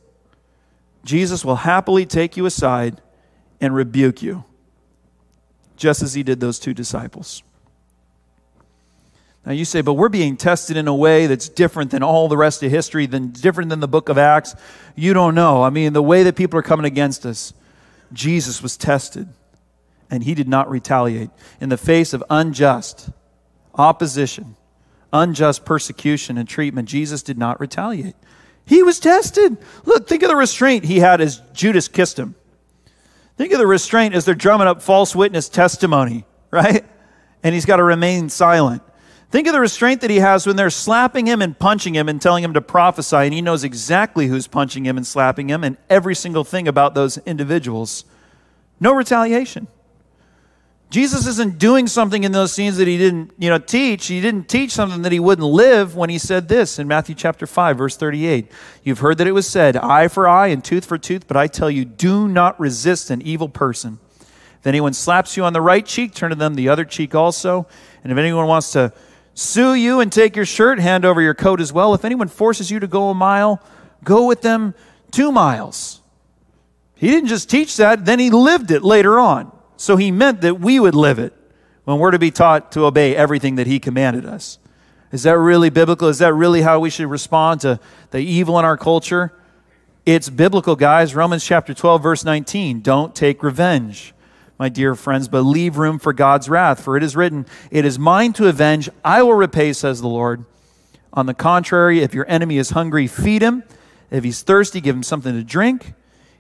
Jesus 1.06 1.46
will 1.46 1.56
happily 1.56 2.06
take 2.06 2.36
you 2.36 2.46
aside 2.46 3.02
and 3.62 3.74
rebuke 3.74 4.22
you, 4.22 4.44
just 5.78 6.02
as 6.02 6.14
he 6.14 6.24
did 6.24 6.40
those 6.40 6.60
two 6.60 6.74
disciples. 6.74 7.44
Now 9.46 9.54
you 9.54 9.66
say, 9.66 9.82
but 9.82 9.94
we're 9.94 10.10
being 10.10 10.38
tested 10.38 10.78
in 10.78 10.88
a 10.88 10.94
way 10.94 11.28
that's 11.28 11.50
different 11.50 11.92
than 11.92 12.04
all 12.04 12.28
the 12.28 12.38
rest 12.38 12.62
of 12.62 12.70
history, 12.70 13.06
than 13.06 13.30
different 13.32 13.70
than 13.70 13.80
the 13.80 13.88
book 13.88 14.10
of 14.10 14.18
Acts. 14.18 14.54
You 14.96 15.14
don't 15.14 15.34
know. 15.34 15.64
I 15.64 15.70
mean, 15.70 15.94
the 15.94 16.04
way 16.04 16.24
that 16.24 16.36
people 16.36 16.60
are 16.60 16.64
coming 16.64 16.86
against 16.86 17.26
us, 17.26 17.54
Jesus 18.14 18.62
was 18.62 18.78
tested 18.78 19.30
and 20.12 20.24
he 20.24 20.36
did 20.36 20.50
not 20.50 20.70
retaliate. 20.70 21.30
In 21.62 21.70
the 21.70 21.78
face 21.78 22.14
of 22.14 22.24
unjust 22.30 23.10
opposition, 23.74 24.58
unjust 25.14 25.64
persecution 25.66 26.38
and 26.38 26.48
treatment, 26.48 26.90
Jesus 26.90 27.24
did 27.24 27.38
not 27.38 27.60
retaliate. 27.60 28.16
He 28.66 28.84
was 28.84 29.00
tested. 29.00 29.58
Look, 29.86 30.08
think 30.08 30.22
of 30.22 30.30
the 30.30 30.36
restraint 30.36 30.84
he 30.84 31.00
had 31.00 31.22
as 31.22 31.42
Judas 31.54 31.88
kissed 31.88 32.20
him. 32.20 32.36
Think 33.38 33.54
of 33.54 33.60
the 33.60 33.66
restraint 33.66 34.14
as 34.14 34.26
they're 34.26 34.36
drumming 34.36 34.68
up 34.68 34.82
false 34.82 35.16
witness 35.16 35.50
testimony, 35.50 36.26
right? 36.52 36.86
And 37.42 37.56
he's 37.56 37.66
got 37.66 37.78
to 37.78 37.84
remain 37.84 38.30
silent. 38.30 38.84
Think 39.32 39.48
of 39.48 39.54
the 39.54 39.62
restraint 39.62 40.02
that 40.02 40.10
he 40.10 40.18
has 40.18 40.46
when 40.46 40.58
they're 40.58 40.70
slapping 40.70 41.26
him 41.26 41.42
and 41.42 41.58
punching 41.58 41.96
him 41.96 42.10
and 42.10 42.22
telling 42.22 42.44
him 42.44 42.54
to 42.54 42.62
prophesy, 42.62 43.16
and 43.16 43.34
he 43.34 43.42
knows 43.42 43.64
exactly 43.64 44.28
who's 44.28 44.46
punching 44.46 44.86
him 44.86 44.98
and 44.98 45.08
slapping 45.08 45.50
him 45.50 45.64
and 45.64 45.78
every 45.90 46.16
single 46.16 46.44
thing 46.44 46.68
about 46.68 46.96
those 46.96 47.18
individuals. 47.20 48.04
No 48.82 48.94
retaliation. 48.94 49.68
Jesus 50.92 51.26
isn't 51.26 51.58
doing 51.58 51.88
something 51.88 52.26
in 52.26 52.34
those 52.34 52.52
scenes 52.52 52.76
that 52.76 52.86
he 52.86 52.98
didn't, 52.98 53.32
you 53.40 53.50
know, 53.50 53.58
teach. 53.58 54.08
He 54.08 54.20
didn't 54.20 54.50
teach 54.50 54.72
something 54.72 55.04
that 55.04 55.14
he 55.14 55.22
wouldn't 55.22 55.48
live 55.48 55.96
when 55.96 56.10
he 56.10 56.18
said 56.18 56.50
this 56.50 56.78
in 56.80 56.88
Matthew 56.88 57.16
chapter 57.16 57.48
5 57.48 57.78
verse 57.78 57.96
38. 57.96 58.52
You've 58.84 59.00
heard 59.00 59.18
that 59.20 59.26
it 59.26 59.32
was 59.32 59.48
said, 59.48 59.78
eye 59.78 60.10
for 60.10 60.28
eye 60.28 60.48
and 60.48 60.62
tooth 60.62 60.84
for 60.84 60.98
tooth, 60.98 61.30
but 61.30 61.38
I 61.38 61.48
tell 61.48 61.72
you, 61.72 61.86
do 61.86 62.28
not 62.28 62.60
resist 62.60 63.10
an 63.10 63.22
evil 63.22 63.48
person. 63.48 64.00
If 64.60 64.68
anyone 64.68 64.92
slaps 64.92 65.38
you 65.38 65.46
on 65.46 65.54
the 65.54 65.62
right 65.62 65.86
cheek, 65.86 66.14
turn 66.14 66.32
to 66.32 66.36
them 66.36 66.56
the 66.56 66.68
other 66.68 66.84
cheek 66.84 67.16
also. 67.16 67.68
And 68.04 68.12
if 68.12 68.18
anyone 68.18 68.48
wants 68.48 68.74
to 68.74 68.92
sue 69.34 69.74
you 69.74 70.02
and 70.02 70.12
take 70.12 70.36
your 70.36 70.46
shirt, 70.46 70.78
hand 70.78 71.06
over 71.06 71.22
your 71.22 71.34
coat 71.34 71.62
as 71.62 71.72
well. 71.72 71.94
If 71.94 72.04
anyone 72.04 72.28
forces 72.28 72.70
you 72.70 72.82
to 72.82 72.88
go 72.88 73.10
a 73.10 73.14
mile, 73.14 73.64
go 74.04 74.28
with 74.28 74.42
them 74.42 74.76
2 75.12 75.32
miles. 75.32 76.02
He 76.96 77.08
didn't 77.08 77.30
just 77.30 77.50
teach 77.50 77.78
that, 77.78 78.04
then 78.04 78.20
he 78.20 78.30
lived 78.30 78.72
it 78.72 78.84
later 78.84 79.18
on. 79.18 79.54
So 79.82 79.98
he 79.98 80.12
meant 80.12 80.42
that 80.42 80.60
we 80.60 80.80
would 80.80 80.94
live 80.94 81.18
it 81.18 81.34
when 81.86 81.98
we're 81.98 82.12
to 82.12 82.20
be 82.20 82.30
taught 82.30 82.72
to 82.74 82.86
obey 82.86 83.16
everything 83.16 83.56
that 83.56 83.66
he 83.66 83.80
commanded 83.80 84.28
us. 84.28 84.60
Is 85.12 85.24
that 85.24 85.40
really 85.40 85.72
biblical? 85.72 86.08
Is 86.08 86.20
that 86.20 86.36
really 86.36 86.62
how 86.62 86.80
we 86.80 86.92
should 86.92 87.08
respond 87.08 87.62
to 87.62 87.80
the 88.12 88.20
evil 88.20 88.60
in 88.60 88.64
our 88.64 88.78
culture? 88.78 89.34
It's 90.06 90.30
biblical, 90.30 90.76
guys. 90.76 91.16
Romans 91.16 91.44
chapter 91.44 91.74
12, 91.74 92.04
verse 92.04 92.24
19. 92.24 92.82
Don't 92.82 93.16
take 93.16 93.42
revenge, 93.42 94.14
my 94.60 94.70
dear 94.70 94.94
friends, 94.94 95.28
but 95.28 95.42
leave 95.42 95.78
room 95.78 95.98
for 95.98 96.14
God's 96.14 96.48
wrath. 96.48 96.84
For 96.84 96.96
it 96.96 97.02
is 97.02 97.16
written, 97.16 97.48
It 97.72 97.84
is 97.84 97.98
mine 97.98 98.34
to 98.34 98.48
avenge, 98.48 98.88
I 99.04 99.24
will 99.24 99.34
repay, 99.34 99.74
says 99.74 100.00
the 100.00 100.08
Lord. 100.08 100.46
On 101.12 101.26
the 101.26 101.34
contrary, 101.34 102.02
if 102.02 102.14
your 102.14 102.30
enemy 102.30 102.60
is 102.60 102.70
hungry, 102.70 103.08
feed 103.08 103.42
him. 103.42 103.64
If 104.12 104.24
he's 104.24 104.44
thirsty, 104.44 104.80
give 104.80 104.96
him 104.96 105.02
something 105.02 105.34
to 105.34 105.44
drink. 105.44 105.96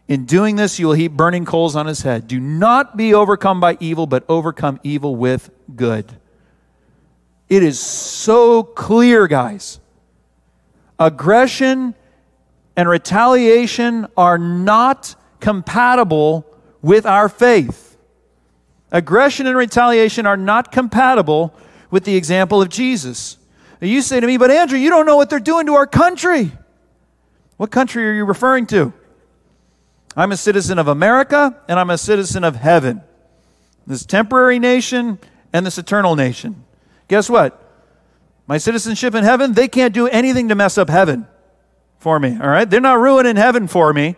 In 0.07 0.25
doing 0.25 0.55
this, 0.55 0.77
you 0.79 0.87
will 0.87 0.93
heap 0.93 1.13
burning 1.13 1.45
coals 1.45 1.75
on 1.75 1.85
his 1.85 2.01
head. 2.01 2.27
Do 2.27 2.39
not 2.39 2.97
be 2.97 3.13
overcome 3.13 3.59
by 3.59 3.77
evil, 3.79 4.07
but 4.07 4.25
overcome 4.27 4.79
evil 4.83 5.15
with 5.15 5.49
good. 5.75 6.17
It 7.47 7.63
is 7.63 7.79
so 7.79 8.63
clear, 8.63 9.27
guys. 9.27 9.79
Aggression 10.99 11.95
and 12.75 12.89
retaliation 12.89 14.07
are 14.15 14.37
not 14.37 15.15
compatible 15.39 16.45
with 16.81 17.05
our 17.05 17.29
faith. 17.29 17.97
Aggression 18.91 19.47
and 19.47 19.55
retaliation 19.55 20.25
are 20.25 20.37
not 20.37 20.71
compatible 20.71 21.53
with 21.89 22.03
the 22.03 22.15
example 22.15 22.61
of 22.61 22.69
Jesus. 22.69 23.37
You 23.79 24.01
say 24.01 24.19
to 24.19 24.27
me, 24.27 24.37
but 24.37 24.51
Andrew, 24.51 24.77
you 24.77 24.89
don't 24.89 25.05
know 25.05 25.15
what 25.15 25.29
they're 25.29 25.39
doing 25.39 25.65
to 25.67 25.73
our 25.73 25.87
country. 25.87 26.51
What 27.57 27.71
country 27.71 28.07
are 28.07 28.13
you 28.13 28.25
referring 28.25 28.65
to? 28.67 28.93
I'm 30.15 30.31
a 30.31 30.37
citizen 30.37 30.77
of 30.79 30.87
America 30.87 31.57
and 31.67 31.79
I'm 31.79 31.89
a 31.89 31.97
citizen 31.97 32.43
of 32.43 32.55
heaven. 32.55 33.01
This 33.87 34.05
temporary 34.05 34.59
nation 34.59 35.19
and 35.53 35.65
this 35.65 35.77
eternal 35.77 36.15
nation. 36.15 36.63
Guess 37.07 37.29
what? 37.29 37.57
My 38.47 38.57
citizenship 38.57 39.15
in 39.15 39.23
heaven, 39.23 39.53
they 39.53 39.67
can't 39.67 39.93
do 39.93 40.07
anything 40.07 40.49
to 40.49 40.55
mess 40.55 40.77
up 40.77 40.89
heaven 40.89 41.27
for 41.99 42.19
me, 42.19 42.37
all 42.41 42.49
right? 42.49 42.69
They're 42.69 42.81
not 42.81 42.99
ruining 42.99 43.35
heaven 43.35 43.67
for 43.67 43.93
me. 43.93 44.15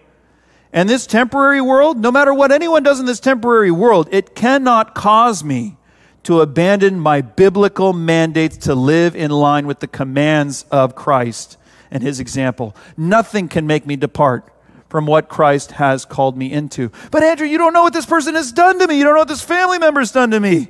And 0.72 0.90
this 0.90 1.06
temporary 1.06 1.62
world, 1.62 2.00
no 2.00 2.12
matter 2.12 2.34
what 2.34 2.52
anyone 2.52 2.82
does 2.82 3.00
in 3.00 3.06
this 3.06 3.20
temporary 3.20 3.72
world, 3.72 4.10
it 4.12 4.34
cannot 4.34 4.96
cause 4.96 5.44
me 5.44 5.78
to 6.24 6.42
abandon 6.42 7.00
my 7.00 7.22
biblical 7.22 7.94
mandates 7.94 8.58
to 8.58 8.74
live 8.74 9.16
in 9.16 9.30
line 9.30 9.68
with 9.68 9.80
the 9.82 9.88
commands 9.88 10.64
of 10.72 10.96
Christ 10.96 11.58
and 11.92 12.02
his 12.02 12.20
example. 12.20 12.76
Nothing 12.98 13.48
can 13.48 13.68
make 13.68 13.86
me 13.86 13.96
depart 13.96 14.53
from 14.94 15.08
what 15.08 15.28
Christ 15.28 15.72
has 15.72 16.06
called 16.06 16.38
me 16.38 16.52
into. 16.52 16.92
But 17.10 17.24
Andrew, 17.24 17.48
you 17.48 17.58
don't 17.58 17.74
know 17.74 17.82
what 17.82 17.94
this 17.94 18.06
person 18.06 18.36
has 18.36 18.52
done 18.52 18.78
to 18.78 18.88
me. 18.88 18.96
You 18.96 19.04
don't 19.04 19.16
know 19.16 19.22
what 19.22 19.28
this 19.28 19.42
family 19.42 19.80
member 19.80 20.02
has 20.02 20.12
done 20.12 20.30
to 20.30 20.40
me. 20.40 20.68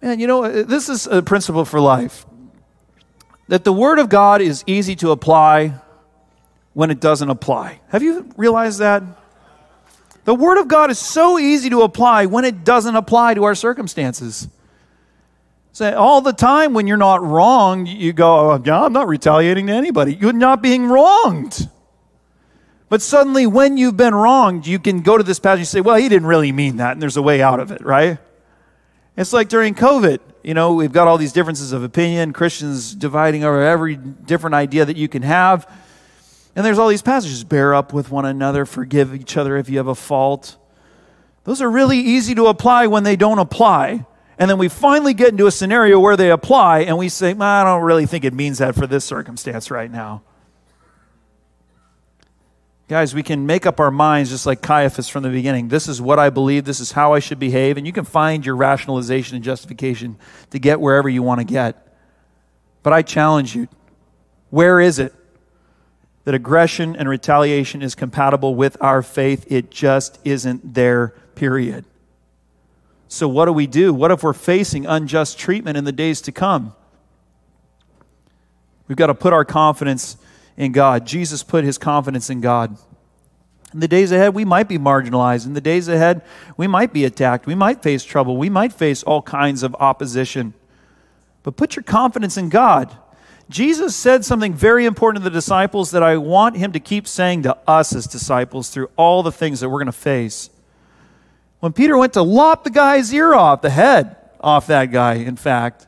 Man, 0.00 0.18
you 0.18 0.26
know, 0.26 0.44
uh, 0.44 0.62
this 0.62 0.88
is 0.88 1.06
a 1.06 1.22
principle 1.22 1.66
for 1.66 1.78
life 1.78 2.24
that 3.48 3.64
the 3.64 3.72
Word 3.72 3.98
of 3.98 4.08
God 4.08 4.40
is 4.40 4.64
easy 4.66 4.96
to 4.96 5.10
apply 5.10 5.74
when 6.72 6.90
it 6.90 7.00
doesn't 7.00 7.28
apply. 7.28 7.80
Have 7.88 8.02
you 8.02 8.26
realized 8.38 8.78
that? 8.78 9.02
The 10.24 10.34
Word 10.34 10.58
of 10.58 10.68
God 10.68 10.90
is 10.90 10.98
so 10.98 11.38
easy 11.38 11.68
to 11.68 11.82
apply 11.82 12.24
when 12.24 12.46
it 12.46 12.64
doesn't 12.64 12.96
apply 12.96 13.34
to 13.34 13.44
our 13.44 13.54
circumstances. 13.54 14.48
So 15.72 15.94
all 15.94 16.22
the 16.22 16.32
time 16.32 16.72
when 16.72 16.86
you're 16.86 16.96
not 16.96 17.22
wrong, 17.22 17.84
you 17.84 18.14
go, 18.14 18.52
oh, 18.52 18.72
I'm 18.72 18.92
not 18.94 19.06
retaliating 19.06 19.66
to 19.66 19.74
anybody. 19.74 20.14
You're 20.14 20.32
not 20.32 20.62
being 20.62 20.86
wronged. 20.86 21.68
But 22.88 23.02
suddenly, 23.02 23.46
when 23.46 23.76
you've 23.76 23.96
been 23.96 24.14
wronged, 24.14 24.66
you 24.66 24.78
can 24.78 25.02
go 25.02 25.18
to 25.18 25.24
this 25.24 25.38
passage 25.38 25.60
and 25.60 25.68
say, 25.68 25.80
well, 25.80 25.96
he 25.96 26.08
didn't 26.08 26.26
really 26.26 26.52
mean 26.52 26.78
that, 26.78 26.92
and 26.92 27.02
there's 27.02 27.16
a 27.18 27.22
way 27.22 27.42
out 27.42 27.60
of 27.60 27.70
it, 27.70 27.84
right? 27.84 28.18
It's 29.16 29.32
like 29.32 29.48
during 29.48 29.74
COVID, 29.74 30.20
you 30.42 30.54
know, 30.54 30.74
we've 30.74 30.92
got 30.92 31.08
all 31.08 31.18
these 31.18 31.32
differences 31.32 31.72
of 31.72 31.82
opinion, 31.82 32.32
Christians 32.32 32.94
dividing 32.94 33.44
over 33.44 33.62
every 33.62 33.96
different 33.96 34.54
idea 34.54 34.84
that 34.84 34.96
you 34.96 35.08
can 35.08 35.22
have. 35.22 35.70
And 36.56 36.64
there's 36.64 36.78
all 36.78 36.88
these 36.88 37.02
passages 37.02 37.44
bear 37.44 37.74
up 37.74 37.92
with 37.92 38.10
one 38.10 38.24
another, 38.24 38.64
forgive 38.64 39.14
each 39.14 39.36
other 39.36 39.56
if 39.56 39.68
you 39.68 39.76
have 39.78 39.88
a 39.88 39.94
fault. 39.94 40.56
Those 41.44 41.60
are 41.60 41.70
really 41.70 41.98
easy 41.98 42.34
to 42.36 42.46
apply 42.46 42.86
when 42.86 43.02
they 43.02 43.16
don't 43.16 43.38
apply. 43.38 44.06
And 44.38 44.48
then 44.48 44.56
we 44.56 44.68
finally 44.68 45.14
get 45.14 45.30
into 45.30 45.46
a 45.46 45.50
scenario 45.50 45.98
where 45.98 46.16
they 46.16 46.30
apply, 46.30 46.80
and 46.80 46.96
we 46.96 47.08
say, 47.08 47.32
I 47.32 47.64
don't 47.64 47.82
really 47.82 48.06
think 48.06 48.24
it 48.24 48.32
means 48.32 48.58
that 48.58 48.76
for 48.76 48.86
this 48.86 49.04
circumstance 49.04 49.70
right 49.70 49.90
now. 49.90 50.22
Guys, 52.88 53.14
we 53.14 53.22
can 53.22 53.44
make 53.44 53.66
up 53.66 53.80
our 53.80 53.90
minds 53.90 54.30
just 54.30 54.46
like 54.46 54.62
Caiaphas 54.62 55.10
from 55.10 55.22
the 55.22 55.28
beginning. 55.28 55.68
This 55.68 55.88
is 55.88 56.00
what 56.00 56.18
I 56.18 56.30
believe. 56.30 56.64
This 56.64 56.80
is 56.80 56.92
how 56.92 57.12
I 57.12 57.18
should 57.18 57.38
behave. 57.38 57.76
And 57.76 57.86
you 57.86 57.92
can 57.92 58.06
find 58.06 58.44
your 58.46 58.56
rationalization 58.56 59.36
and 59.36 59.44
justification 59.44 60.16
to 60.50 60.58
get 60.58 60.80
wherever 60.80 61.06
you 61.06 61.22
want 61.22 61.40
to 61.40 61.44
get. 61.44 61.86
But 62.82 62.94
I 62.94 63.02
challenge 63.02 63.54
you 63.54 63.68
where 64.48 64.80
is 64.80 64.98
it 64.98 65.14
that 66.24 66.34
aggression 66.34 66.96
and 66.96 67.08
retaliation 67.08 67.82
is 67.82 67.94
compatible 67.94 68.54
with 68.54 68.76
our 68.82 69.02
faith. 69.02 69.46
It 69.50 69.70
just 69.70 70.18
isn't 70.24 70.74
there, 70.74 71.08
period. 71.34 71.84
So, 73.08 73.28
what 73.28 73.46
do 73.46 73.52
we 73.52 73.66
do? 73.66 73.94
What 73.94 74.10
if 74.10 74.22
we're 74.22 74.34
facing 74.34 74.84
unjust 74.84 75.38
treatment 75.38 75.76
in 75.76 75.84
the 75.84 75.92
days 75.92 76.20
to 76.22 76.32
come? 76.32 76.74
We've 78.86 78.96
got 78.96 79.06
to 79.06 79.14
put 79.14 79.32
our 79.32 79.44
confidence 79.44 80.18
in 80.58 80.72
God. 80.72 81.06
Jesus 81.06 81.42
put 81.42 81.64
his 81.64 81.78
confidence 81.78 82.28
in 82.28 82.42
God. 82.42 82.76
In 83.72 83.80
the 83.80 83.88
days 83.88 84.12
ahead, 84.12 84.34
we 84.34 84.44
might 84.44 84.68
be 84.68 84.78
marginalized. 84.78 85.46
In 85.46 85.54
the 85.54 85.60
days 85.60 85.88
ahead, 85.88 86.22
we 86.56 86.66
might 86.66 86.92
be 86.92 87.04
attacked. 87.04 87.46
We 87.46 87.54
might 87.54 87.82
face 87.82 88.02
trouble. 88.02 88.36
We 88.36 88.50
might 88.50 88.72
face 88.72 89.02
all 89.02 89.22
kinds 89.22 89.62
of 89.62 89.76
opposition. 89.76 90.54
But 91.42 91.56
put 91.56 91.76
your 91.76 91.84
confidence 91.84 92.36
in 92.36 92.48
God. 92.48 92.94
Jesus 93.48 93.94
said 93.94 94.24
something 94.24 94.52
very 94.52 94.84
important 94.84 95.22
to 95.22 95.30
the 95.30 95.34
disciples 95.34 95.92
that 95.92 96.02
I 96.02 96.16
want 96.16 96.56
him 96.56 96.72
to 96.72 96.80
keep 96.80 97.06
saying 97.06 97.44
to 97.44 97.56
us 97.66 97.94
as 97.94 98.06
disciples 98.06 98.68
through 98.68 98.90
all 98.96 99.22
the 99.22 99.32
things 99.32 99.60
that 99.60 99.68
we're 99.68 99.78
going 99.78 99.86
to 99.86 99.92
face. 99.92 100.50
When 101.60 101.72
Peter 101.72 101.96
went 101.96 102.14
to 102.14 102.22
lop 102.22 102.64
the 102.64 102.70
guy's 102.70 103.12
ear 103.14 103.32
off, 103.32 103.62
the 103.62 103.70
head 103.70 104.16
off 104.40 104.66
that 104.66 104.86
guy, 104.86 105.14
in 105.14 105.36
fact, 105.36 105.86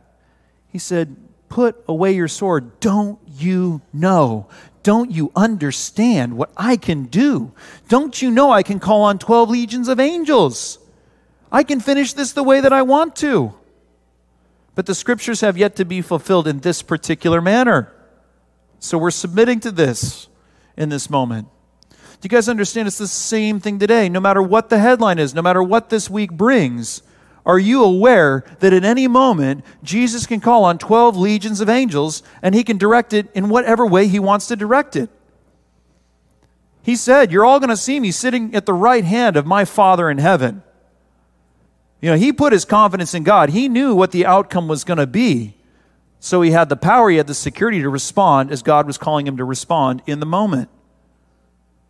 he 0.69 0.79
said, 0.79 1.17
Put 1.51 1.85
away 1.87 2.13
your 2.13 2.29
sword. 2.29 2.81
Don't 2.81 3.19
you 3.27 3.83
know? 3.93 4.47
Don't 4.83 5.11
you 5.11 5.31
understand 5.37 6.39
what 6.39 6.51
I 6.57 6.77
can 6.77 7.05
do? 7.05 7.53
Don't 7.89 8.23
you 8.23 8.31
know 8.31 8.51
I 8.51 8.63
can 8.63 8.81
call 8.81 9.03
on 9.03 9.19
12 9.19 9.51
legions 9.51 9.89
of 9.89 10.01
angels? 10.01 10.79
I 11.53 11.65
can 11.65 11.81
finish 11.81 12.13
this 12.15 12.33
the 12.33 12.45
way 12.45 12.61
that 12.61 12.73
I 12.73 12.83
want 12.83 13.17
to. 13.17 13.53
But 14.75 14.87
the 14.87 14.95
scriptures 14.95 15.41
have 15.43 15.59
yet 15.59 15.77
to 15.77 15.85
be 15.85 16.01
fulfilled 16.01 16.47
in 16.47 16.61
this 16.61 16.83
particular 16.83 17.41
manner. 17.41 17.93
So 18.79 18.97
we're 18.97 19.11
submitting 19.11 19.61
to 19.61 19.71
this 19.71 20.29
in 20.77 20.89
this 20.89 21.11
moment. 21.11 21.49
Do 21.91 22.27
you 22.27 22.31
guys 22.31 22.49
understand? 22.49 22.87
It's 22.87 22.99
the 22.99 23.09
same 23.09 23.61
thing 23.61 23.79
today. 23.79 24.09
No 24.09 24.21
matter 24.21 24.43
what 24.43 24.69
the 24.69 24.79
headline 24.79 25.19
is, 25.19 25.35
no 25.35 25.43
matter 25.43 25.63
what 25.63 25.91
this 25.91 26.09
week 26.09 26.31
brings, 26.31 27.03
are 27.47 27.59
you 27.59 27.83
aware 27.83 28.45
that 28.61 28.73
at 28.73 28.85
any 28.85 29.09
moment 29.09 29.65
Jesus 29.83 30.27
can 30.27 30.41
call 30.41 30.65
on 30.65 30.79
12 30.79 31.17
legions 31.17 31.61
of 31.61 31.69
angels 31.69 32.23
and 32.43 32.55
he 32.55 32.65
can 32.65 32.77
direct 32.77 33.13
it 33.13 33.29
in 33.35 33.49
whatever 33.49 33.87
way 33.87 34.09
he 34.09 34.19
wants 34.19 34.47
to 34.49 34.57
direct 34.57 34.97
it? 34.97 35.11
He 36.83 36.97
said, 36.97 37.33
You're 37.33 37.45
all 37.45 37.61
going 37.61 37.71
to 37.71 37.77
see 37.77 38.01
me 38.01 38.11
sitting 38.11 38.55
at 38.55 38.67
the 38.67 38.73
right 38.73 39.05
hand 39.05 39.37
of 39.37 39.47
my 39.47 39.65
Father 39.65 40.11
in 40.11 40.19
heaven. 40.19 40.63
You 42.01 42.11
know, 42.11 42.17
he 42.17 42.33
put 42.33 42.53
his 42.53 42.65
confidence 42.65 43.15
in 43.15 43.25
God. 43.25 43.51
He 43.51 43.69
knew 43.69 43.95
what 43.95 44.11
the 44.11 44.25
outcome 44.25 44.69
was 44.69 44.85
going 44.85 44.99
to 44.99 45.07
be. 45.07 45.55
So 46.19 46.43
he 46.43 46.51
had 46.51 46.69
the 46.69 46.77
power, 46.77 47.11
he 47.11 47.17
had 47.17 47.27
the 47.27 47.35
security 47.35 47.81
to 47.81 47.89
respond 47.89 48.51
as 48.51 48.63
God 48.63 48.87
was 48.87 48.99
calling 48.99 49.27
him 49.27 49.39
to 49.39 49.45
respond 49.45 50.03
in 50.07 50.21
the 50.21 50.27
moment. 50.27 50.69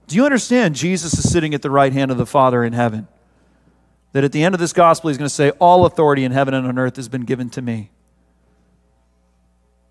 Do 0.06 0.16
you 0.16 0.24
understand? 0.24 0.76
Jesus 0.76 1.14
is 1.14 1.30
sitting 1.30 1.54
at 1.54 1.62
the 1.62 1.70
right 1.70 1.92
hand 1.92 2.10
of 2.10 2.16
the 2.16 2.26
Father 2.26 2.64
in 2.64 2.72
heaven. 2.72 3.08
That 4.12 4.24
at 4.24 4.32
the 4.32 4.42
end 4.42 4.54
of 4.54 4.60
this 4.60 4.72
gospel, 4.72 5.08
he's 5.08 5.18
going 5.18 5.28
to 5.28 5.34
say, 5.34 5.50
All 5.60 5.84
authority 5.84 6.24
in 6.24 6.32
heaven 6.32 6.54
and 6.54 6.66
on 6.66 6.78
earth 6.78 6.96
has 6.96 7.08
been 7.08 7.22
given 7.22 7.48
to 7.50 7.62
me. 7.62 7.90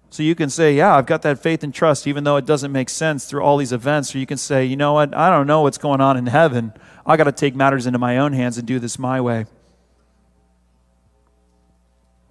So 0.09 0.23
you 0.23 0.35
can 0.35 0.49
say, 0.49 0.73
Yeah, 0.73 0.95
I've 0.95 1.05
got 1.05 1.21
that 1.21 1.39
faith 1.39 1.63
and 1.63 1.73
trust, 1.73 2.07
even 2.07 2.23
though 2.23 2.35
it 2.35 2.45
doesn't 2.45 2.71
make 2.71 2.89
sense 2.89 3.25
through 3.25 3.41
all 3.41 3.57
these 3.57 3.71
events. 3.71 4.13
Or 4.13 4.17
you 4.17 4.25
can 4.25 4.37
say, 4.37 4.65
You 4.65 4.75
know 4.75 4.93
what? 4.93 5.15
I 5.15 5.29
don't 5.29 5.47
know 5.47 5.61
what's 5.61 5.77
going 5.77 6.01
on 6.01 6.17
in 6.17 6.25
heaven. 6.25 6.73
I 7.05 7.15
got 7.15 7.25
to 7.25 7.31
take 7.31 7.55
matters 7.55 7.85
into 7.85 7.99
my 7.99 8.17
own 8.17 8.33
hands 8.33 8.57
and 8.57 8.67
do 8.67 8.79
this 8.79 8.99
my 8.99 9.21
way. 9.21 9.45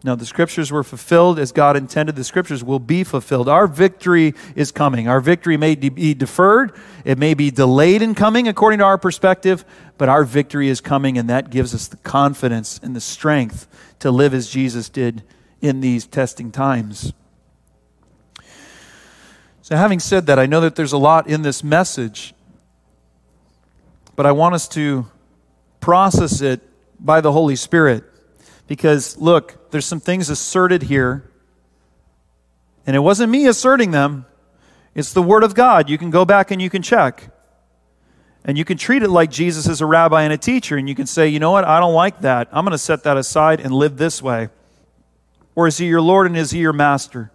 No, 0.04 0.14
the 0.14 0.26
scriptures 0.26 0.70
were 0.70 0.84
fulfilled 0.84 1.40
as 1.40 1.50
God 1.50 1.76
intended. 1.76 2.14
The 2.14 2.22
scriptures 2.22 2.62
will 2.62 2.78
be 2.78 3.02
fulfilled. 3.02 3.48
Our 3.48 3.66
victory 3.66 4.34
is 4.54 4.70
coming. 4.70 5.08
Our 5.08 5.20
victory 5.20 5.56
may 5.56 5.74
be 5.74 6.14
deferred, 6.14 6.72
it 7.04 7.18
may 7.18 7.34
be 7.34 7.50
delayed 7.50 8.00
in 8.00 8.14
coming 8.14 8.46
according 8.46 8.78
to 8.78 8.84
our 8.84 8.98
perspective, 8.98 9.64
but 9.96 10.08
our 10.08 10.22
victory 10.22 10.68
is 10.68 10.80
coming, 10.80 11.18
and 11.18 11.28
that 11.28 11.50
gives 11.50 11.74
us 11.74 11.88
the 11.88 11.96
confidence 11.96 12.78
and 12.80 12.94
the 12.94 13.00
strength 13.00 13.66
to 13.98 14.12
live 14.12 14.34
as 14.34 14.48
Jesus 14.48 14.88
did 14.88 15.24
in 15.60 15.80
these 15.80 16.06
testing 16.06 16.52
times. 16.52 17.12
So, 19.62 19.76
having 19.76 19.98
said 19.98 20.26
that, 20.26 20.38
I 20.38 20.46
know 20.46 20.60
that 20.60 20.76
there's 20.76 20.92
a 20.92 20.98
lot 20.98 21.26
in 21.26 21.42
this 21.42 21.64
message, 21.64 22.34
but 24.14 24.24
I 24.26 24.32
want 24.32 24.54
us 24.54 24.68
to 24.68 25.06
process 25.80 26.40
it 26.40 26.62
by 26.98 27.20
the 27.20 27.32
Holy 27.32 27.56
Spirit. 27.56 28.04
Because, 28.66 29.18
look, 29.18 29.57
there's 29.70 29.86
some 29.86 30.00
things 30.00 30.30
asserted 30.30 30.84
here, 30.84 31.30
and 32.86 32.96
it 32.96 33.00
wasn't 33.00 33.30
me 33.30 33.46
asserting 33.46 33.90
them, 33.90 34.26
it's 34.94 35.12
the 35.12 35.22
Word 35.22 35.44
of 35.44 35.54
God. 35.54 35.88
You 35.88 35.98
can 35.98 36.10
go 36.10 36.24
back 36.24 36.50
and 36.50 36.60
you 36.60 36.70
can 36.70 36.82
check. 36.82 37.30
And 38.44 38.56
you 38.56 38.64
can 38.64 38.78
treat 38.78 39.02
it 39.02 39.10
like 39.10 39.30
Jesus 39.30 39.66
is 39.68 39.80
a 39.80 39.86
rabbi 39.86 40.22
and 40.22 40.32
a 40.32 40.38
teacher, 40.38 40.76
and 40.76 40.88
you 40.88 40.94
can 40.94 41.06
say, 41.06 41.28
you 41.28 41.38
know 41.38 41.50
what, 41.50 41.64
I 41.64 41.80
don't 41.80 41.94
like 41.94 42.20
that. 42.22 42.48
I'm 42.50 42.64
going 42.64 42.72
to 42.72 42.78
set 42.78 43.04
that 43.04 43.16
aside 43.16 43.60
and 43.60 43.72
live 43.72 43.96
this 43.96 44.22
way. 44.22 44.48
Or 45.54 45.66
is 45.66 45.78
he 45.78 45.86
your 45.86 46.00
Lord 46.00 46.26
and 46.26 46.36
is 46.36 46.52
he 46.52 46.60
your 46.60 46.72
master? 46.72 47.30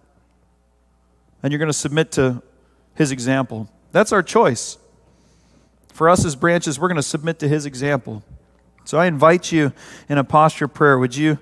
And 1.42 1.52
you're 1.52 1.58
going 1.58 1.68
to 1.68 1.72
submit 1.72 2.10
to 2.12 2.42
his 2.94 3.12
example. 3.12 3.68
That's 3.92 4.12
our 4.12 4.22
choice. 4.22 4.78
For 5.92 6.08
us 6.08 6.24
as 6.24 6.34
branches, 6.34 6.80
we're 6.80 6.88
going 6.88 6.96
to 6.96 7.02
submit 7.02 7.38
to 7.38 7.48
his 7.48 7.66
example. 7.66 8.24
So 8.84 8.98
I 8.98 9.06
invite 9.06 9.52
you 9.52 9.72
in 10.08 10.18
a 10.18 10.24
posture 10.24 10.64
of 10.64 10.74
prayer. 10.74 10.98
Would 10.98 11.16
you, 11.16 11.38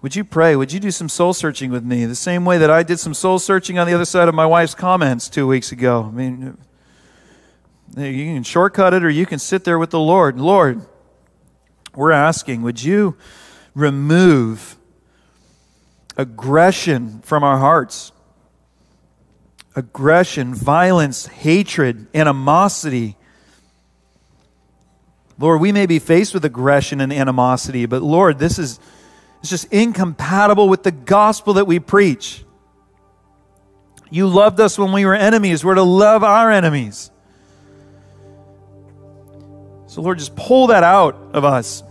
would 0.00 0.14
you 0.14 0.24
pray? 0.24 0.54
Would 0.56 0.72
you 0.72 0.80
do 0.80 0.90
some 0.90 1.08
soul 1.08 1.32
searching 1.32 1.70
with 1.70 1.84
me? 1.84 2.04
The 2.04 2.14
same 2.14 2.44
way 2.44 2.58
that 2.58 2.70
I 2.70 2.82
did 2.82 2.98
some 2.98 3.14
soul 3.14 3.38
searching 3.38 3.78
on 3.78 3.86
the 3.86 3.94
other 3.94 4.04
side 4.04 4.28
of 4.28 4.34
my 4.34 4.46
wife's 4.46 4.74
comments 4.74 5.28
two 5.28 5.46
weeks 5.46 5.72
ago. 5.72 6.04
I 6.04 6.10
mean, 6.14 6.58
you 7.96 8.34
can 8.34 8.42
shortcut 8.42 8.94
it 8.94 9.04
or 9.04 9.10
you 9.10 9.26
can 9.26 9.38
sit 9.38 9.64
there 9.64 9.78
with 9.78 9.90
the 9.90 10.00
Lord. 10.00 10.38
Lord, 10.38 10.82
we're 11.94 12.12
asking, 12.12 12.62
would 12.62 12.82
you 12.82 13.16
remove 13.74 14.76
aggression 16.16 17.20
from 17.22 17.42
our 17.42 17.58
hearts? 17.58 18.12
Aggression, 19.74 20.54
violence, 20.54 21.26
hatred, 21.26 22.06
animosity 22.14 23.16
Lord, 25.38 25.60
we 25.60 25.70
may 25.70 25.86
be 25.86 26.00
faced 26.00 26.34
with 26.34 26.44
aggression 26.44 27.00
and 27.00 27.12
animosity, 27.12 27.86
but 27.86 28.02
Lord, 28.02 28.38
this 28.38 28.58
is 28.58 28.80
it's 29.40 29.50
just 29.50 29.72
incompatible 29.72 30.68
with 30.68 30.82
the 30.82 30.92
gospel 30.92 31.54
that 31.54 31.66
we 31.66 31.78
preach. 31.78 32.44
You 34.10 34.26
loved 34.26 34.58
us 34.60 34.78
when 34.78 34.92
we 34.92 35.04
were 35.04 35.14
enemies. 35.14 35.64
We're 35.64 35.74
to 35.74 35.82
love 35.82 36.24
our 36.24 36.50
enemies. 36.50 37.10
So, 39.86 40.02
Lord, 40.02 40.18
just 40.18 40.34
pull 40.34 40.68
that 40.68 40.82
out 40.82 41.16
of 41.32 41.44
us. 41.44 41.82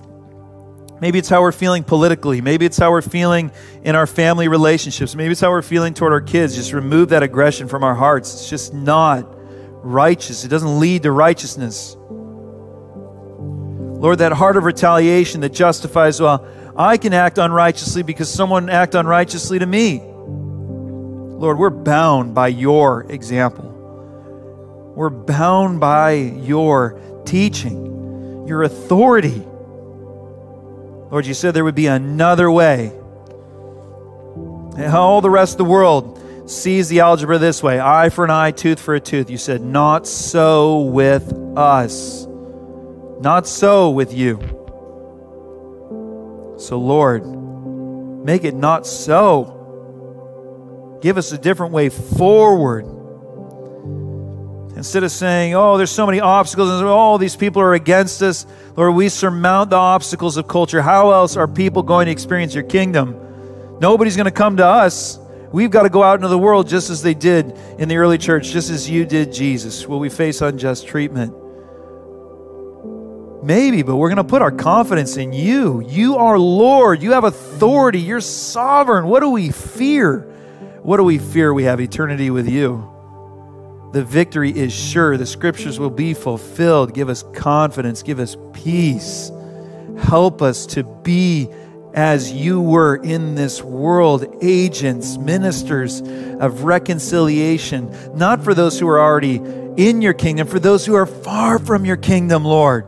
Maybe 0.99 1.19
it's 1.19 1.29
how 1.29 1.41
we're 1.41 1.51
feeling 1.51 1.83
politically. 1.83 2.41
Maybe 2.41 2.65
it's 2.65 2.77
how 2.77 2.89
we're 2.91 3.03
feeling 3.03 3.51
in 3.83 3.95
our 3.95 4.07
family 4.07 4.47
relationships. 4.47 5.15
Maybe 5.15 5.31
it's 5.31 5.41
how 5.41 5.51
we're 5.51 5.61
feeling 5.61 5.93
toward 5.93 6.11
our 6.11 6.21
kids. 6.21 6.55
Just 6.55 6.73
remove 6.73 7.09
that 7.09 7.21
aggression 7.21 7.67
from 7.67 7.83
our 7.83 7.93
hearts. 7.93 8.33
It's 8.33 8.49
just 8.49 8.73
not 8.73 9.37
righteous, 9.83 10.43
it 10.43 10.49
doesn't 10.49 10.79
lead 10.79 11.03
to 11.03 11.11
righteousness. 11.11 11.95
Lord, 13.97 14.19
that 14.19 14.31
heart 14.33 14.57
of 14.57 14.63
retaliation 14.65 15.41
that 15.41 15.53
justifies, 15.53 16.21
well, 16.21 16.45
I 16.77 16.97
can 16.97 17.13
act 17.13 17.37
unrighteously 17.37 18.03
because 18.03 18.31
someone 18.31 18.69
act 18.69 18.93
unrighteously 18.93 19.59
to 19.59 19.65
me. 19.65 19.99
Lord, 19.99 21.57
we're 21.57 21.69
bound 21.69 22.35
by 22.35 22.49
your 22.49 23.05
example. 23.11 23.63
We're 24.95 25.09
bound 25.09 25.79
by 25.79 26.11
your 26.11 26.99
teaching, 27.25 28.47
your 28.47 28.63
authority. 28.63 29.43
Lord, 31.09 31.25
you 31.25 31.33
said 31.33 31.53
there 31.53 31.63
would 31.63 31.75
be 31.75 31.87
another 31.87 32.51
way. 32.51 32.91
And 34.77 34.93
all 34.93 35.21
the 35.21 35.29
rest 35.29 35.53
of 35.53 35.57
the 35.59 35.65
world 35.65 36.49
sees 36.49 36.89
the 36.89 36.99
algebra 36.99 37.37
this 37.37 37.63
way 37.63 37.79
eye 37.79 38.09
for 38.09 38.23
an 38.23 38.31
eye, 38.31 38.51
tooth 38.51 38.79
for 38.79 38.95
a 38.95 38.99
tooth. 38.99 39.29
You 39.29 39.37
said, 39.37 39.61
not 39.61 40.07
so 40.07 40.81
with 40.81 41.33
us. 41.57 42.25
Not 43.19 43.47
so 43.47 43.89
with 43.89 44.13
you. 44.13 44.66
So, 46.57 46.79
Lord, 46.79 47.25
make 48.25 48.43
it 48.43 48.55
not 48.55 48.85
so. 48.87 49.53
Give 51.01 51.17
us 51.17 51.31
a 51.31 51.37
different 51.37 51.73
way 51.73 51.89
forward. 51.89 52.85
Instead 54.75 55.03
of 55.03 55.11
saying, 55.11 55.55
oh, 55.55 55.77
there's 55.77 55.91
so 55.91 56.05
many 56.05 56.19
obstacles 56.19 56.69
and 56.69 56.87
all 56.87 57.17
these 57.17 57.35
people 57.35 57.61
are 57.61 57.73
against 57.73 58.21
us, 58.21 58.45
Lord, 58.75 58.93
we 58.93 59.09
surmount 59.09 59.71
the 59.71 59.75
obstacles 59.75 60.37
of 60.37 60.47
culture. 60.47 60.81
How 60.81 61.11
else 61.11 61.35
are 61.35 61.47
people 61.47 61.81
going 61.81 62.05
to 62.05 62.11
experience 62.11 62.53
your 62.53 62.63
kingdom? 62.63 63.79
Nobody's 63.79 64.15
going 64.15 64.25
to 64.25 64.31
come 64.31 64.57
to 64.57 64.65
us. 64.65 65.19
We've 65.51 65.71
got 65.71 65.83
to 65.83 65.89
go 65.89 66.03
out 66.03 66.15
into 66.15 66.27
the 66.27 66.37
world 66.37 66.67
just 66.67 66.89
as 66.89 67.01
they 67.01 67.13
did 67.13 67.57
in 67.79 67.89
the 67.89 67.97
early 67.97 68.17
church, 68.17 68.49
just 68.49 68.69
as 68.69 68.89
you 68.89 69.05
did, 69.05 69.31
Jesus. 69.31 69.87
Will 69.87 69.99
we 69.99 70.09
face 70.09 70.41
unjust 70.41 70.87
treatment? 70.87 71.33
Maybe, 73.47 73.81
but 73.81 73.95
we're 73.95 74.09
going 74.09 74.17
to 74.17 74.25
put 74.25 74.41
our 74.41 74.51
confidence 74.51 75.15
in 75.15 75.31
you. 75.31 75.79
You 75.79 76.17
are 76.17 76.37
Lord. 76.37 77.01
You 77.01 77.13
have 77.13 77.23
authority. 77.23 78.01
You're 78.01 78.19
sovereign. 78.19 79.05
What 79.05 79.21
do 79.21 79.29
we 79.29 79.51
fear? 79.51 80.19
What 80.81 80.97
do 80.97 81.03
we 81.03 81.17
fear? 81.17 81.53
We 81.53 81.63
have 81.63 81.79
eternity 81.79 82.29
with 82.29 82.49
you. 82.49 83.89
The 83.93 84.03
victory 84.03 84.51
is 84.51 84.73
sure. 84.73 85.15
The 85.15 85.25
scriptures 85.25 85.79
will 85.79 85.89
be 85.89 86.13
fulfilled. 86.13 86.93
Give 86.93 87.07
us 87.07 87.23
confidence. 87.33 88.03
Give 88.03 88.19
us 88.19 88.35
peace. 88.51 89.31
Help 89.97 90.41
us 90.41 90.65
to 90.65 90.83
be 90.83 91.47
as 91.93 92.29
you 92.29 92.59
were 92.59 92.97
in 92.97 93.35
this 93.35 93.63
world, 93.63 94.25
agents, 94.41 95.17
ministers 95.17 96.01
of 96.01 96.65
reconciliation, 96.65 97.95
not 98.13 98.43
for 98.43 98.53
those 98.53 98.77
who 98.77 98.89
are 98.89 98.99
already 98.99 99.37
in 99.77 100.01
your 100.01 100.13
kingdom, 100.13 100.49
for 100.49 100.59
those 100.59 100.85
who 100.85 100.95
are 100.95 101.05
far 101.05 101.59
from 101.59 101.85
your 101.85 101.95
kingdom, 101.95 102.43
Lord. 102.43 102.85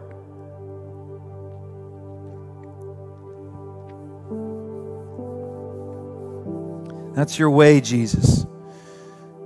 That's 7.20 7.38
your 7.38 7.50
way, 7.50 7.82
Jesus. 7.82 8.46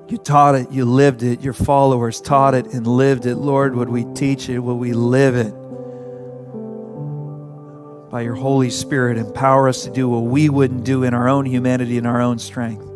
You 0.08 0.20
taught 0.20 0.54
it, 0.54 0.72
you 0.72 0.86
lived 0.86 1.24
it, 1.24 1.42
your 1.42 1.54
followers 1.54 2.22
taught 2.22 2.54
it 2.54 2.68
and 2.68 2.86
lived 2.86 3.26
it. 3.26 3.36
Lord, 3.38 3.76
would 3.76 3.90
we 3.90 4.06
teach 4.14 4.48
it? 4.48 4.60
Would 4.60 4.76
we 4.76 4.94
live 4.94 5.36
it? 5.36 5.54
by 8.12 8.22
your 8.22 8.36
Holy 8.36 8.70
Spirit, 8.70 9.18
empower 9.18 9.68
us 9.68 9.86
to 9.86 9.90
do 9.90 10.08
what 10.08 10.20
we 10.20 10.48
wouldn't 10.48 10.84
do 10.84 11.02
in 11.02 11.16
our 11.16 11.28
own 11.28 11.48
humanity 11.48 11.98
and 11.98 12.06
our 12.06 12.22
own 12.22 12.38
strength. 12.38 12.93